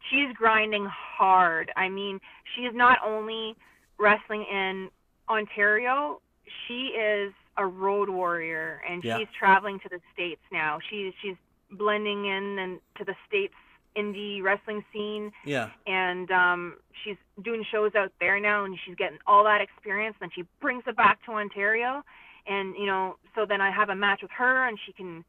[0.09, 1.71] She's grinding hard.
[1.75, 2.19] I mean,
[2.55, 3.55] she's not only
[3.99, 4.89] wrestling in
[5.29, 6.21] Ontario,
[6.67, 9.17] she is a road warrior and Yeah.
[9.17, 10.79] she's traveling to the states now.
[10.89, 11.35] She's she's
[11.71, 13.53] blending in and to the states
[13.97, 15.71] indie wrestling scene, Yeah.
[15.87, 20.15] and um, she's doing shows out there now, and she's getting all that experience.
[20.19, 22.03] Then she brings it back to Ontario,
[22.45, 25.25] and you know, so then I have a match with her, and she can,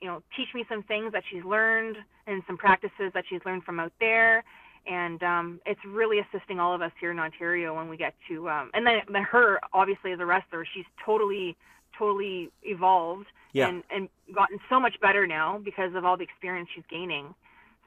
[0.00, 3.64] you know, teach me some things that she's learned and some practices that she's learned
[3.64, 4.44] from out there.
[4.86, 8.50] And um, it's really assisting all of us here in Ontario when we get to,
[8.50, 11.56] um, and then, then her obviously as a wrestler, she's totally,
[11.98, 13.68] totally evolved Yeah.
[13.68, 17.34] and and gotten so much better now because of all the experience she's gaining.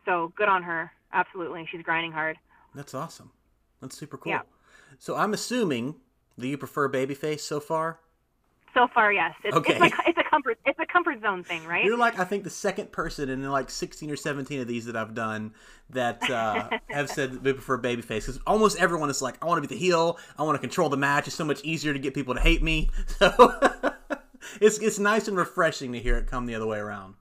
[0.05, 0.91] So good on her.
[1.13, 2.37] Absolutely, she's grinding hard.
[2.73, 3.31] That's awesome.
[3.79, 4.31] That's super cool.
[4.31, 4.41] Yeah.
[4.97, 5.95] So I'm assuming
[6.37, 7.99] that you prefer babyface so far.
[8.73, 9.33] So far, yes.
[9.43, 9.73] It's, Okay.
[9.73, 11.83] it's like it's a comfort it's a comfort zone thing, right?
[11.83, 14.95] You're like I think the second person in like 16 or 17 of these that
[14.95, 15.53] I've done
[15.89, 19.67] that uh, have said they prefer babyface because almost everyone is like I want to
[19.67, 20.17] be the heel.
[20.37, 21.27] I want to control the match.
[21.27, 22.89] It's so much easier to get people to hate me.
[23.17, 23.31] So
[24.61, 27.15] it's it's nice and refreshing to hear it come the other way around.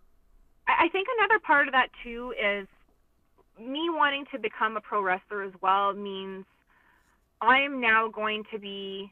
[0.68, 2.66] I I think another part of that too is
[3.58, 6.44] me wanting to become a pro wrestler as well means
[7.40, 9.10] I am now going to be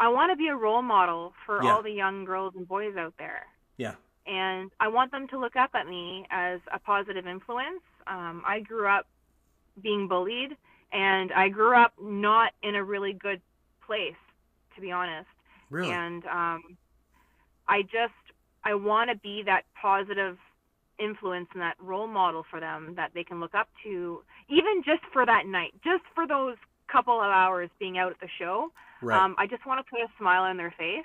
[0.00, 1.74] I want to be a role model for Yeah.
[1.74, 3.46] all the young girls and boys out there.
[3.76, 3.94] Yeah.
[4.26, 7.82] and I want them to look up at me as a positive influence.
[8.06, 9.06] Um, I grew up
[9.82, 10.56] being bullied,
[10.92, 13.40] and I grew up not in a really good
[13.86, 14.20] place,
[14.74, 15.28] to be honest.
[15.70, 15.90] Really.
[15.92, 16.76] And um,
[17.66, 18.12] I just
[18.64, 20.36] I want to be that positive
[20.98, 25.02] influence and that role model for them that they can look up to, even just
[25.12, 26.56] for that night, just for those
[26.90, 28.72] couple of hours being out at the show.
[29.02, 29.20] right.
[29.20, 31.04] Um, I just want to put a smile on their face,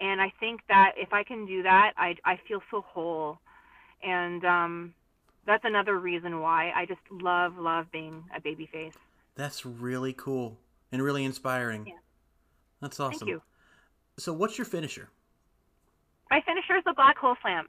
[0.00, 3.38] and I think that if I can do that, I I feel so whole,
[4.02, 4.94] and um,
[5.46, 8.94] that's another reason why I just love love being a baby face.
[9.34, 10.58] That's really cool
[10.92, 11.86] and really inspiring.
[11.86, 11.94] Yeah.
[12.80, 13.18] That's awesome.
[13.20, 13.42] Thank you.
[14.18, 15.08] So what's your finisher?
[16.30, 17.68] My finisher is the black hole slam.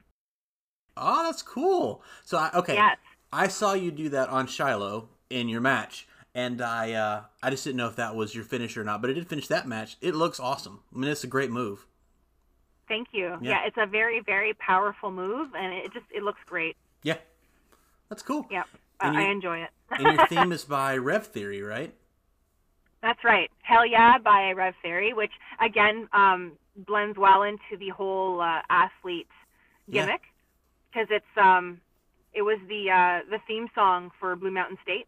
[0.97, 2.03] Oh, that's cool.
[2.23, 2.97] So I, okay, Yes.
[3.33, 7.63] I saw you do that on Shiloh in your match, and I uh, I just
[7.63, 9.01] didn't know if that was your finish or not.
[9.01, 9.97] But it did finish that match.
[10.01, 10.81] It looks awesome.
[10.93, 11.87] I mean, it's a great move.
[12.87, 13.29] Thank you.
[13.41, 13.49] Yeah.
[13.51, 13.65] Yeah.
[13.65, 16.75] it's a very very powerful move, and it just it looks great.
[17.01, 17.17] Yeah,
[18.09, 18.45] that's cool.
[18.51, 18.67] Yep.
[19.01, 19.69] And I you- I enjoy it.
[19.91, 21.93] and your theme is by Rev Theory, right?
[23.01, 23.49] That's right.
[23.61, 29.27] Hell yeah by Rev Theory, which again um, blends well into the whole uh, athlete
[29.91, 30.21] gimmick
[30.91, 31.79] because it's um
[32.33, 35.07] it was the uh, the theme song for Blue Mountain State.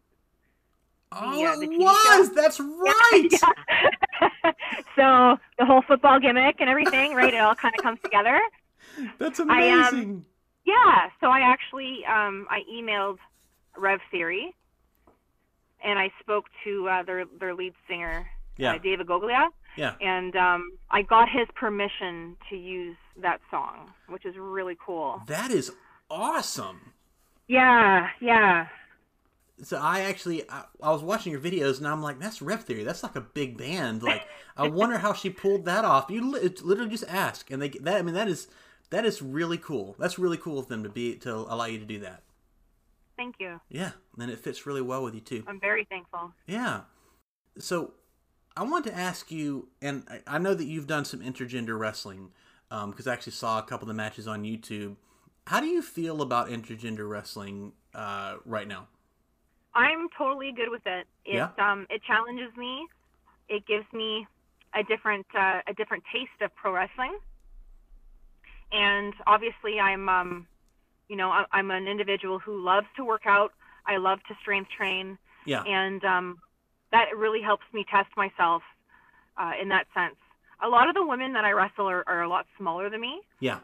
[1.12, 2.26] Oh, uh, the it was.
[2.28, 2.34] show?
[2.34, 3.28] That's right.
[3.40, 4.52] Yeah.
[4.96, 7.32] so the whole football gimmick and everything, right?
[7.32, 8.40] It all kind of comes together.
[9.18, 10.24] That's I, um, amazing.
[10.66, 11.08] Yeah.
[11.20, 13.18] So I actually um, I emailed
[13.76, 14.54] Rev Theory,
[15.84, 19.48] and I spoke to uh, their their lead singer, yeah, uh, David Agoglia.
[19.76, 19.94] yeah.
[20.00, 25.22] and um, I got his permission to use that song, which is really cool.
[25.26, 25.72] That is
[26.10, 26.92] awesome.
[27.46, 28.66] Yeah, yeah,
[29.62, 32.84] So I actually I, I was watching your videos and I'm like, that's Rev Theory.
[32.84, 34.02] That's like a big band.
[34.02, 34.22] Like
[34.56, 36.10] I wonder how she pulled that off.
[36.10, 38.48] You li- literally just ask, and they that I mean that is
[38.90, 39.96] that is really cool.
[39.98, 42.22] That's really cool of them to be to allow you to do that.
[43.16, 43.60] thank you.
[43.68, 45.44] Yeah, and it fits really well with you too.
[45.46, 46.32] I'm very thankful.
[46.46, 46.82] Yeah.
[47.58, 47.94] So
[48.56, 52.30] I want to ask you, and I, I know that you've done some intergender wrestling
[52.70, 54.96] because I actually saw a couple of the matches on YouTube.
[55.46, 58.88] How do you feel about intergender wrestling uh, right now?
[59.78, 61.06] I'm totally good with it.
[61.24, 61.50] It Yeah?
[61.58, 62.86] um it challenges me.
[63.48, 64.26] It gives me
[64.74, 67.16] a different uh, a different taste of pro wrestling.
[68.72, 70.46] And obviously, I'm um
[71.08, 73.52] you know I- I'm an individual who loves to work out.
[73.86, 75.18] I love to strength train.
[75.46, 75.62] Yeah.
[75.62, 76.38] and um,
[76.92, 78.62] that really helps me test myself
[79.38, 80.16] uh, in that sense.
[80.62, 83.20] A lot of the women that I wrestle are, are a lot smaller than me.
[83.40, 83.60] Yeah.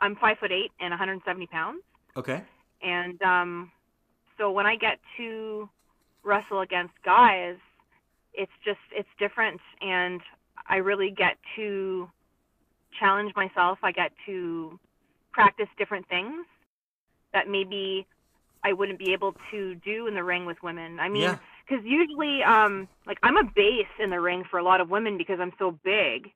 [0.00, 1.82] I'm five foot eight and 170 pounds,
[2.16, 2.40] Okay.
[2.82, 3.70] and um,
[4.38, 5.68] so when I get to
[6.24, 7.56] wrestle against guys,
[8.32, 10.20] it's just it's different, and
[10.68, 12.08] I really get to
[12.98, 13.78] challenge myself.
[13.82, 14.78] I get to
[15.32, 16.46] practice different things
[17.32, 18.06] that maybe
[18.64, 20.98] I wouldn't be able to do in the ring with women.
[21.00, 21.38] I mean, Yeah.
[21.68, 25.18] because usually, um, like I'm a base in the ring for a lot of women
[25.18, 26.32] because I'm so big.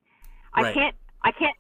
[0.55, 0.75] I Right.
[0.75, 1.57] can't I can't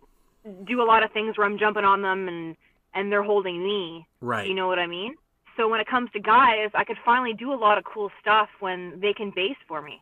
[0.67, 2.57] do a lot of things where I'm jumping on them and
[2.95, 4.07] and they're holding me.
[4.21, 4.47] Right.
[4.47, 5.17] You know what I mean?
[5.57, 8.49] So when it comes to guys, I could finally do a lot of cool stuff
[8.61, 10.01] when they can base for me.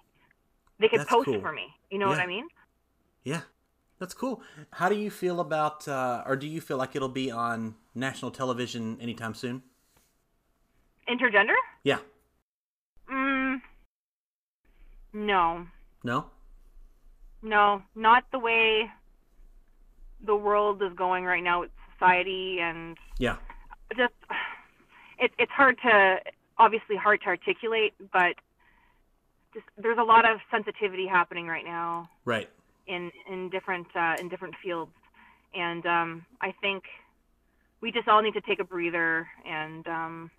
[0.79, 1.41] They could That's post cool.
[1.41, 1.67] for me.
[1.91, 2.47] You know what I mean?
[3.25, 3.43] Yeah.
[3.99, 4.41] That's cool.
[4.73, 8.31] How do you feel about, uh, or do you feel like it'll be on national
[8.31, 9.63] television anytime soon?
[11.07, 11.55] Intergender?
[11.85, 11.99] Yeah.
[13.13, 13.61] Mm,
[15.13, 15.67] no,
[16.03, 16.31] No?
[17.43, 18.91] no, not the way
[20.25, 23.37] the world is going right now with society and Yeah.
[23.97, 24.15] just
[25.20, 26.18] it's it's hard to
[26.59, 28.35] obviously hard to articulate, but
[29.54, 32.48] just there's a lot of sensitivity happening right now Right.
[32.87, 34.92] in in different uh, in different fields,
[35.54, 36.85] and um, I think
[37.80, 40.30] we just all need to take a breather and um,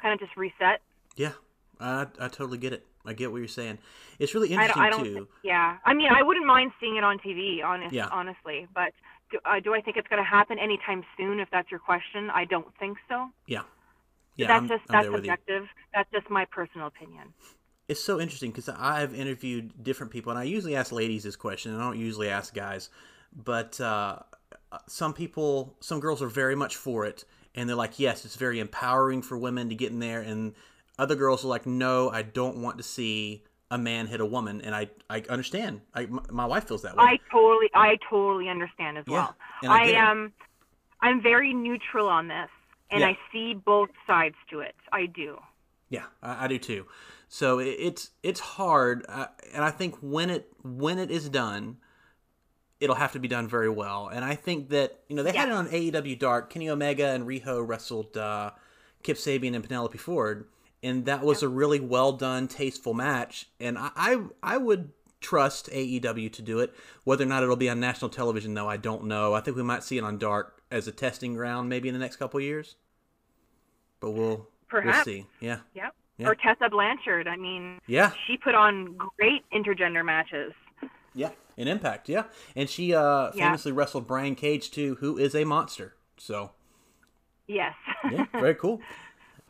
[0.00, 0.80] kind of just reset.
[1.16, 1.32] Yeah.
[1.80, 2.86] I I totally get it.
[3.04, 3.78] I get what you're saying.
[4.18, 5.24] It's really I interesting don't, I don't too.
[5.42, 5.76] thi- yeah.
[5.84, 8.08] I mean, I wouldn't mind seeing it on TV, honest, Yeah.
[8.10, 8.66] honestly.
[8.74, 8.92] But
[9.30, 11.38] do, uh, do I think it's going to happen anytime soon?
[11.38, 13.28] If that's your question, I don't think so.
[13.46, 13.62] yeah.
[14.36, 14.48] Yeah.
[14.48, 15.30] that's I'm, just I'm that's there with you.
[15.30, 15.64] subjective.
[15.94, 17.32] That's just my personal opinion.
[17.88, 21.72] It's so interesting because I've interviewed different people, and I usually ask ladies this question,
[21.72, 22.90] and I don't usually ask guys.
[23.32, 24.18] But uh,
[24.88, 28.58] some people, some girls are very much for it, and they're like, yes, it's very
[28.60, 30.20] empowering for women to get in there.
[30.20, 30.54] And
[30.98, 34.60] other girls are like, no, I don't want to see a man hit a woman.
[34.62, 35.80] And I, I understand.
[35.94, 37.04] I, m- my wife feels that way.
[37.04, 39.36] I totally, I totally understand as Yeah, well.
[39.62, 40.32] I I am,
[41.02, 42.48] I'm very neutral on this,
[42.90, 43.08] and Yeah.
[43.08, 44.74] I see both sides to it.
[44.92, 45.38] I do.
[45.88, 46.86] Yeah, I, I do too.
[47.28, 51.78] So it, it's it's hard, uh, and I think when it when it is done,
[52.80, 54.08] it'll have to be done very well.
[54.08, 56.50] And I think that you know they had it on AEW Dark.
[56.50, 58.50] Kenny Omega and Riho wrestled uh,
[59.02, 60.46] Kip Sabian and Penelope Ford,
[60.82, 63.48] and that was a really well done, tasteful match.
[63.60, 66.74] And I, I I would trust AEW to do it.
[67.04, 69.34] Whether or not it'll be on national television, though, I don't know.
[69.34, 72.00] I think we might see it on Dark as a testing ground, maybe in the
[72.00, 72.76] next couple years.
[74.00, 75.04] But we'll we'll Perhaps.
[75.04, 75.26] see.
[75.40, 75.94] Yeah, Yep.
[76.18, 76.28] Yeah.
[76.28, 77.28] Or Tessa Blanchard.
[77.28, 78.12] I mean, yeah.
[78.26, 80.52] she put on great intergender matches.
[81.14, 82.24] Yeah, in Impact, yeah,
[82.54, 83.46] and she uh, Yeah.
[83.48, 85.94] famously wrestled Brian Cage too, who is a monster.
[86.18, 86.52] So
[87.46, 87.74] Yes.
[88.10, 88.80] yeah, very cool.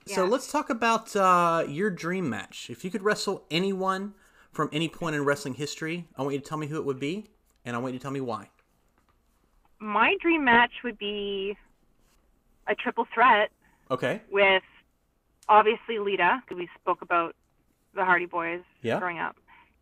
[0.08, 2.70] So let's talk about uh, your dream match.
[2.70, 4.14] If you could wrestle anyone
[4.52, 7.00] from any point in wrestling history, I want you to tell me who it would
[7.00, 7.26] be,
[7.64, 8.50] and I want you to tell me why.
[9.78, 11.56] My dream match would be
[12.66, 13.50] a triple threat
[13.90, 14.20] Okay.
[14.30, 14.62] with
[15.48, 17.34] obviously Lita, because we spoke about
[17.94, 18.98] the Hardy Boys Yeah.
[18.98, 19.36] growing up,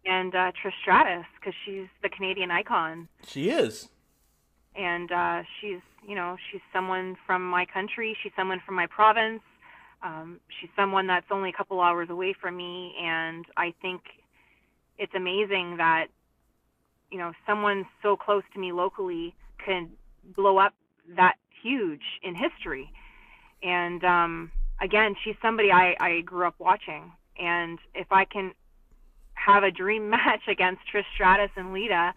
[0.04, 3.88] and uh, Trish Stratus, because she's the Canadian icon, She is.
[4.76, 9.40] and uh, she's you know she's someone from my country, she's someone from my province,
[10.02, 14.02] um, she's someone that's only a couple hours away from me, and I think
[14.98, 16.09] it's amazing that
[17.11, 19.90] you know someone so close to me locally can
[20.37, 20.74] blow up
[21.16, 22.90] that huge in history
[23.62, 24.50] and um
[24.83, 28.53] again she's somebody i i grew up watching and if i can
[29.35, 32.12] have a dream match against trish stratus and lita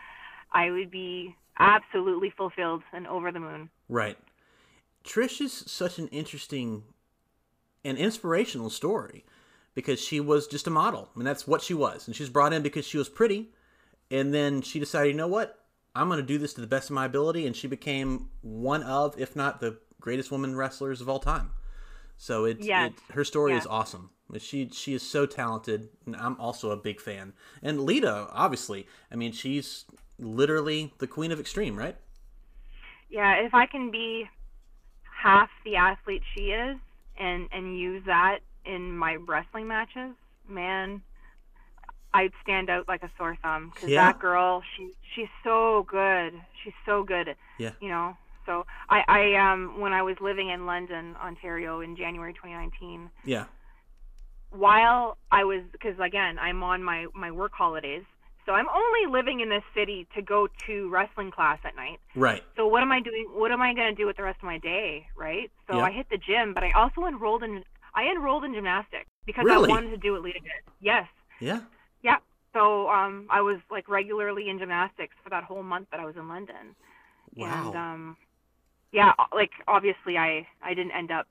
[0.51, 4.17] i would be absolutely fulfilled and over the moon Right.
[5.03, 6.83] Trish is such an interesting
[7.83, 9.23] and inspirational story
[9.73, 11.09] because she was just a model.
[11.15, 12.07] I mean, that's what she was.
[12.07, 13.49] And she was brought in because she was pretty.
[14.11, 15.56] And then she decided, you know what?
[15.97, 17.45] I'm going to do this to the best of my ability.
[17.47, 21.51] And she became one of, if not the greatest woman wrestlers of all time.
[22.17, 22.91] So it's, Yes.
[23.09, 24.09] it, her story is awesome.
[24.39, 27.31] She she is so talented, and I'm also a big fan.
[27.63, 29.85] And Lita, obviously, I mean, she's
[30.19, 31.95] literally the queen of extreme, right?
[33.09, 34.25] yeah if i can be
[35.23, 36.77] half the athlete she is
[37.17, 40.13] and and use that in my wrestling matches
[40.47, 41.01] man
[42.13, 44.07] i'd stand out like a sore thumb because Yeah.
[44.07, 47.71] that girl she she's so good she's so good Yeah.
[47.81, 52.33] you know so i i um when i was living in london ontario in january
[52.33, 53.45] 2019 Yeah.
[54.51, 58.03] while I was because again I'm on my my work holidays,
[58.45, 61.99] so I'm only living in this city to go to wrestling class at night.
[62.15, 62.41] Right.
[62.55, 63.27] So what am I doing?
[63.33, 65.51] What am I going to do with the rest of my day, right?
[65.69, 65.83] So Yeah.
[65.83, 69.69] I hit the gym, but I also enrolled in I enrolled in gymnastics because Really?
[69.69, 70.73] I wanted to do what Lita did.
[70.79, 71.07] Yes,
[71.41, 71.59] Yeah.
[72.03, 72.17] Yeah.
[72.53, 76.15] So um, I was like regularly in gymnastics for that whole month that I was
[76.15, 76.75] in London.
[77.35, 77.67] Wow.
[77.67, 78.17] And um,
[78.91, 81.27] yeah, like obviously I I didn't end up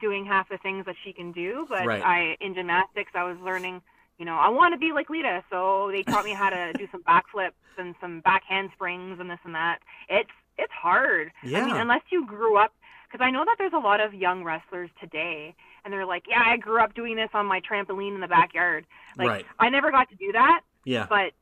[0.00, 2.02] doing half the things that she can do, but Right.
[2.02, 3.80] I in gymnastics I was learning.
[4.18, 6.86] You know, I want to be like Lita, so they taught me how to do
[6.92, 9.78] some backflips and some back handsprings and this and that.
[10.08, 11.32] It's it's hard.
[11.42, 11.62] Yeah.
[11.62, 12.72] I mean, unless you grew up,
[13.10, 16.42] because I know that there's a lot of young wrestlers today, and they're like, yeah,
[16.44, 18.86] I grew up doing this on my trampoline in the backyard.
[19.16, 19.46] Like, Right.
[19.58, 21.06] I never got to do that, yeah.
[21.08, 21.32] but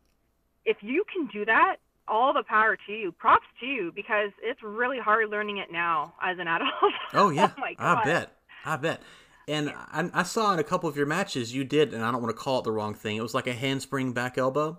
[0.65, 1.77] if you can do that,
[2.09, 3.13] all the power to you.
[3.13, 6.73] Props to you because it's really hard learning it now as an adult.
[7.15, 7.53] Oh yeah.
[7.57, 8.37] my I bet.
[8.65, 9.01] I bet.
[9.47, 12.23] And I, I saw in a couple of your matches you did, and I don't
[12.23, 13.17] want to call it the wrong thing.
[13.17, 14.79] It was like a handspring back elbow.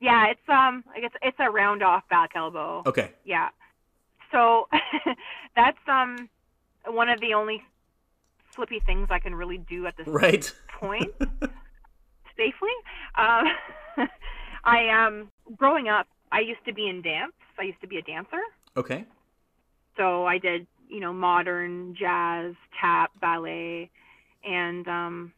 [0.00, 2.82] Yeah, it's um, I guess it's a round off back elbow.
[2.86, 3.10] Okay.
[3.24, 3.48] Yeah.
[4.32, 4.68] So
[5.56, 6.28] that's um,
[6.86, 7.62] one of the only
[8.54, 10.52] flippy things I can really do at this Right.
[10.78, 11.10] point
[12.36, 12.74] safely.
[13.16, 13.44] Um,
[14.64, 17.32] I um, growing up, I used to be in dance.
[17.58, 18.40] I used to be a dancer.
[18.76, 19.04] okay.
[19.96, 23.90] So I did, you know, modern jazz, tap, ballet,
[24.44, 25.32] and um,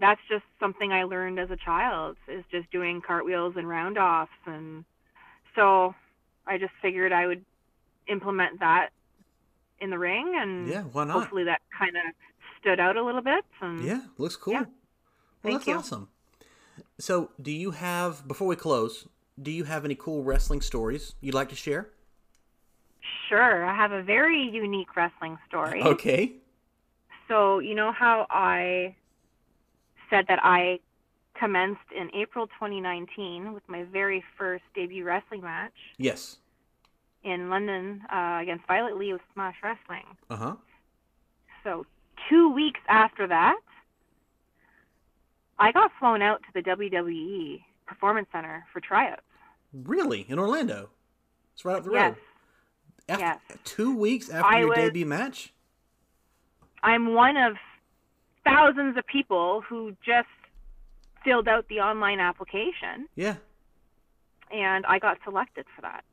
[0.00, 4.84] that's just something I learned as a child is just doing cartwheels and roundoffs, and
[5.54, 5.94] so
[6.46, 7.44] I just figured I would
[8.08, 8.90] implement that
[9.80, 11.20] in the ring, and Yeah, why not?
[11.20, 12.14] hopefully that kind of
[12.62, 13.44] stood out a little bit.
[13.60, 14.54] And Yeah, looks cool.
[14.54, 14.60] Yeah.
[14.62, 14.70] Well,
[15.42, 15.74] Thank that's you.
[15.74, 16.08] awesome.
[16.98, 19.06] So, do you have before we close?
[19.40, 21.90] Do you have any cool wrestling stories you'd like to share?
[23.28, 25.82] Sure, I have a very unique wrestling story.
[25.82, 26.32] Okay.
[27.28, 28.94] So, you know how I
[30.10, 30.78] said that I
[31.34, 36.36] commenced in April 2019 with my very first debut wrestling match Yes.
[37.24, 40.04] in London uh, against Violet Lee with Smash Wrestling.
[40.30, 40.54] Uh huh.
[41.64, 41.86] So,
[42.28, 43.56] two weeks after that,
[45.58, 49.22] I got flown out to the WWE Performance Center for tryouts.
[49.72, 50.22] Really?
[50.28, 50.90] In Orlando?
[51.54, 52.14] It's right up the Yes.
[52.16, 52.24] road.
[53.08, 53.40] After, yes.
[53.64, 55.52] Two weeks after I your was- debut match?
[56.82, 57.56] I'm one of
[58.44, 60.28] thousands of people who just
[61.24, 63.36] filled out the online application, Yeah.
[64.50, 66.04] and I got selected for that.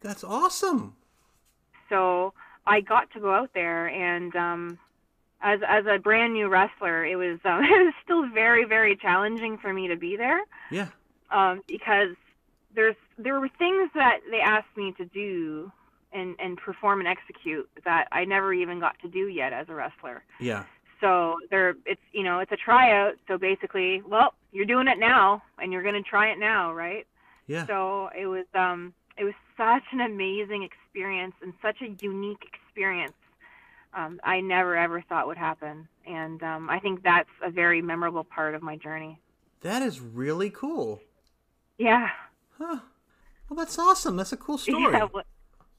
[0.00, 0.96] That's awesome.
[1.90, 2.32] So
[2.66, 4.78] I got to go out there, and um,
[5.44, 9.58] as as a brand new wrestler, it was um, it was still very very challenging
[9.58, 10.40] for me to be there
[10.70, 10.88] Yeah.
[11.30, 12.16] um, because
[12.74, 15.70] there's there were things that they asked me to do
[16.12, 19.74] and and perform and execute that I never even got to do yet as a
[19.74, 20.24] wrestler.
[20.40, 20.64] Yeah.
[21.00, 23.14] So there, it's you know, it's a tryout.
[23.28, 27.06] So basically, well, you're doing it now, and you're going to try it now, right?
[27.46, 27.66] Yeah.
[27.66, 33.12] So it was, um, it was such an amazing experience and such a unique experience.
[33.96, 38.24] Um, I never ever thought would happen, and um, I think that's a very memorable
[38.24, 39.20] part of my journey.
[39.60, 41.00] That is really cool.
[41.78, 42.08] Yeah,
[42.58, 42.78] Huh.
[43.48, 44.16] Well, that's awesome.
[44.16, 44.82] That's a cool story.
[44.92, 45.26] yeah, what,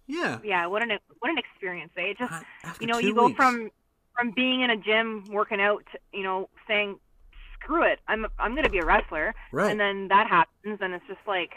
[0.08, 0.40] Yeah.
[0.44, 0.66] yeah.
[0.68, 2.12] What an what an experience, eh?
[2.12, 2.32] It just
[2.64, 3.38] After you know, you go weeks.
[3.38, 3.70] from
[4.16, 6.98] from being in a gym working out, to, you know, saying,
[7.60, 9.70] "Screw it, I'm I'm going to be a wrestler," Right.
[9.72, 11.52] and then that happens, and it's just like,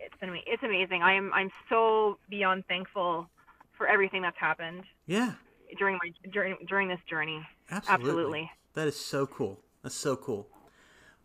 [0.00, 1.02] it's ama- it's amazing.
[1.02, 3.28] I am I'm so beyond thankful
[3.76, 5.32] for everything that's happened yeah.
[5.78, 7.46] during my during during this journey.
[7.70, 8.08] Absolutely.
[8.10, 8.50] Absolutely.
[8.74, 9.60] That is so cool.
[9.82, 10.48] That's so cool.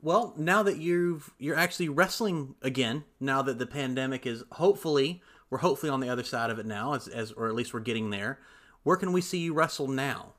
[0.01, 5.59] Well, now that you've you're actually wrestling again, now that the pandemic is hopefully we're
[5.59, 8.09] hopefully on the other side of it now, as, as or at least we're getting
[8.09, 8.39] there.
[8.83, 10.33] Where can we see you wrestle now?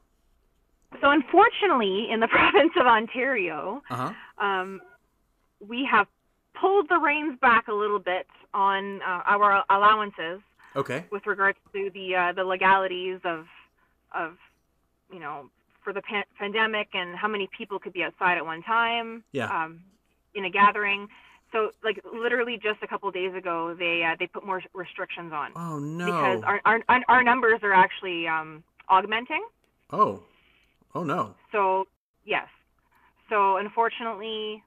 [1.00, 3.94] So unfortunately, in the province of Ontario, Uh
[4.38, 4.44] huh.
[4.44, 4.80] um,
[5.60, 6.06] we have
[6.60, 10.40] pulled the reins back a little bit on uh, our allowances.
[10.76, 11.04] Okay.
[11.10, 13.46] with regards to the uh, the legalities of
[14.14, 14.36] of
[15.12, 15.50] you know
[15.84, 19.48] for the pan- pandemic and how many people could be outside at one time Yeah.
[19.64, 19.80] um,
[20.34, 21.08] in a gathering.
[21.52, 25.52] So like literally just a couple days ago they uh, they put more restrictions on
[25.56, 26.06] Oh no.
[26.06, 29.44] because our, our our our numbers are actually um, augmenting.
[29.90, 30.22] oh.
[30.94, 31.34] Oh no.
[31.52, 31.86] So
[32.24, 32.46] yes.
[33.28, 34.62] So unfortunately,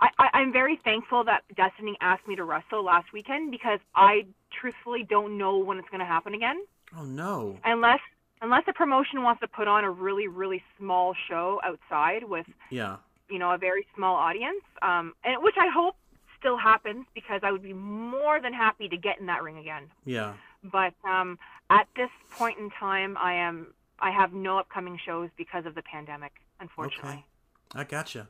[0.00, 4.26] I, I, I'm very thankful that Destiny asked me to wrestle last weekend because I
[4.60, 6.58] truthfully don't know when it's going to happen again.
[6.96, 7.58] Oh no.
[7.64, 8.00] unless
[8.40, 12.96] unless a promotion wants to put on a really really small show outside with Yeah.
[13.28, 15.96] you know a very small audience um and which i hope
[16.38, 19.90] still happens because i would be more than happy to get in that ring again
[20.06, 20.32] Yeah.
[20.62, 21.38] but um
[21.68, 25.82] at this point in time i am i have no upcoming shows because of the
[25.82, 27.10] pandemic unfortunately
[27.74, 27.80] Okay.
[27.80, 28.28] I gotcha.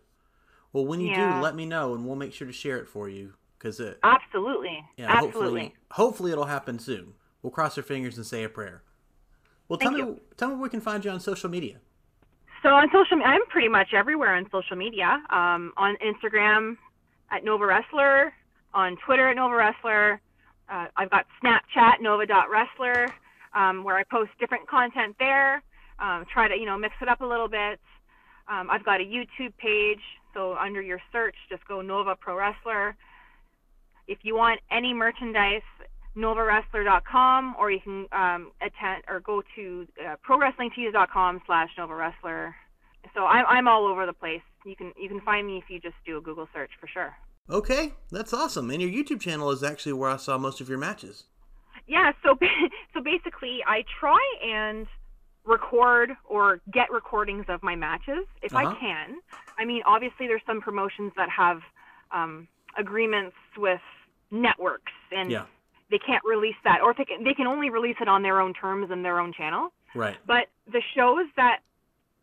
[0.73, 1.35] Well, when you Yeah.
[1.35, 3.35] do, let me know, and we'll make sure to share it for you.
[3.59, 7.15] Cause it, absolutely yeah, absolutely hopefully, hopefully it'll happen soon.
[7.43, 8.85] We'll cross our fingers and say a prayer.
[9.69, 11.79] Well, tell Thank me, tell me where we can find you on social media.
[12.63, 15.21] So on social, I'm pretty much everywhere on social media.
[15.31, 16.77] Um, on Instagram
[17.33, 18.33] at Nova Wrestler,
[18.75, 20.21] on Twitter at Nova Wrestler.
[20.69, 23.09] Uh, I've got Snapchat Nova.Wrestler,
[23.55, 25.63] um, where I post different content there.
[25.99, 27.81] Um, try to you know mix it up a little bit.
[28.49, 30.01] Um, I've got a YouTube page,
[30.39, 32.95] so under your search, just go Nova Pro Wrestler.
[34.07, 35.63] If you want any merchandise,
[36.17, 42.55] novawrestler.com, or you can um, attend or go to uh, prowrestlingtees.com slash Nova Wrestler.
[43.15, 44.43] So I'm I'm all over the place.
[44.65, 47.17] You can you can find me if you just do a Google search for sure.
[47.51, 48.71] Okay, that's awesome.
[48.71, 51.25] And your YouTube channel is actually where I saw most of your matches.
[51.89, 52.13] Yeah.
[52.23, 52.39] So
[52.95, 54.87] so basically, I try and
[55.45, 58.69] record or get recordings of my matches if Uh-huh.
[58.69, 59.17] I can.
[59.59, 61.61] I mean, obviously, there's some promotions that have
[62.13, 62.49] um,
[62.79, 63.81] agreements with
[64.31, 65.47] networks and Yeah.
[65.91, 68.55] they can't release that, or they can, they can only release it on their own
[68.55, 69.73] terms and their own channel.
[69.95, 70.17] Right.
[70.27, 71.61] But the shows that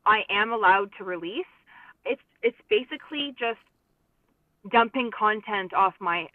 [0.06, 1.46] I am allowed to release,
[2.06, 3.60] it's it's basically just
[4.72, 6.28] dumping content off my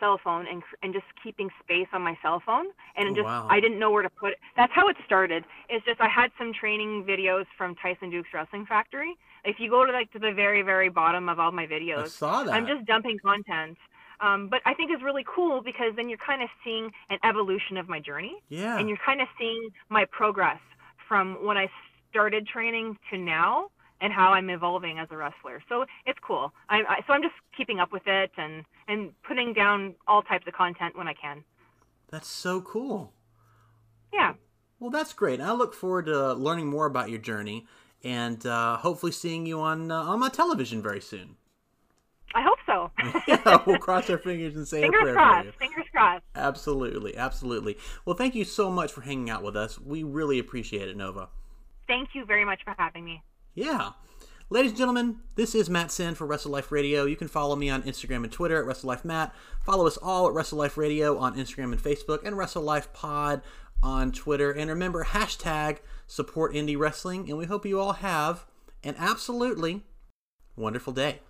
[0.00, 3.46] cell phone and and just keeping space on my cell phone and just wow.
[3.50, 4.38] I didn't know where to put it.
[4.56, 5.44] That's how it started.
[5.68, 9.16] It's just I had some training videos from Tyson Dux Wrestling Factory.
[9.46, 12.08] If you go to like to the very very bottom of all my videos, I
[12.08, 12.54] saw that.
[12.54, 13.78] I'm just dumping content.
[14.20, 17.76] Um, but I think it's really cool because then you're kind of seeing an evolution
[17.76, 18.78] of my journey yeah.
[18.78, 20.58] and you're kind of seeing my progress
[21.06, 21.68] from when I
[22.10, 23.70] started training to now
[24.00, 25.62] and how I'm evolving as a wrestler.
[25.68, 26.52] So it's cool.
[26.68, 30.46] I, I so I'm just keeping up with it and and putting down all types
[30.46, 31.44] of content when I can.
[32.10, 33.12] That's so cool.
[34.12, 34.34] Yeah.
[34.78, 35.40] Well, that's great.
[35.40, 37.66] I look forward to learning more about your journey
[38.04, 41.36] and uh, hopefully seeing you on uh, on my television very soon.
[42.34, 42.90] I hope so.
[43.28, 45.52] yeah, we'll cross our fingers and say a Fingers prayer for you.
[45.58, 46.24] Fingers crossed.
[46.34, 47.78] Absolutely, absolutely.
[48.04, 49.80] Well, thank you so much for hanging out with us.
[49.80, 51.28] We really appreciate it, Nova.
[51.86, 53.22] Thank you very much for having me.
[53.54, 53.90] Yeah.
[54.48, 57.04] Ladies and gentlemen, this is Matt Sin for Wrestle Life Radio.
[57.04, 59.34] You can follow me on Instagram and Twitter at Wrestle Life Matt.
[59.64, 63.42] Follow us all at Wrestle Life Radio on Instagram and Facebook, and Wrestle Life Pod
[63.82, 64.50] on Twitter.
[64.50, 67.28] And remember, hashtag support indie wrestling.
[67.28, 68.46] And we hope you all have
[68.82, 69.84] an absolutely
[70.56, 71.20] wonderful day.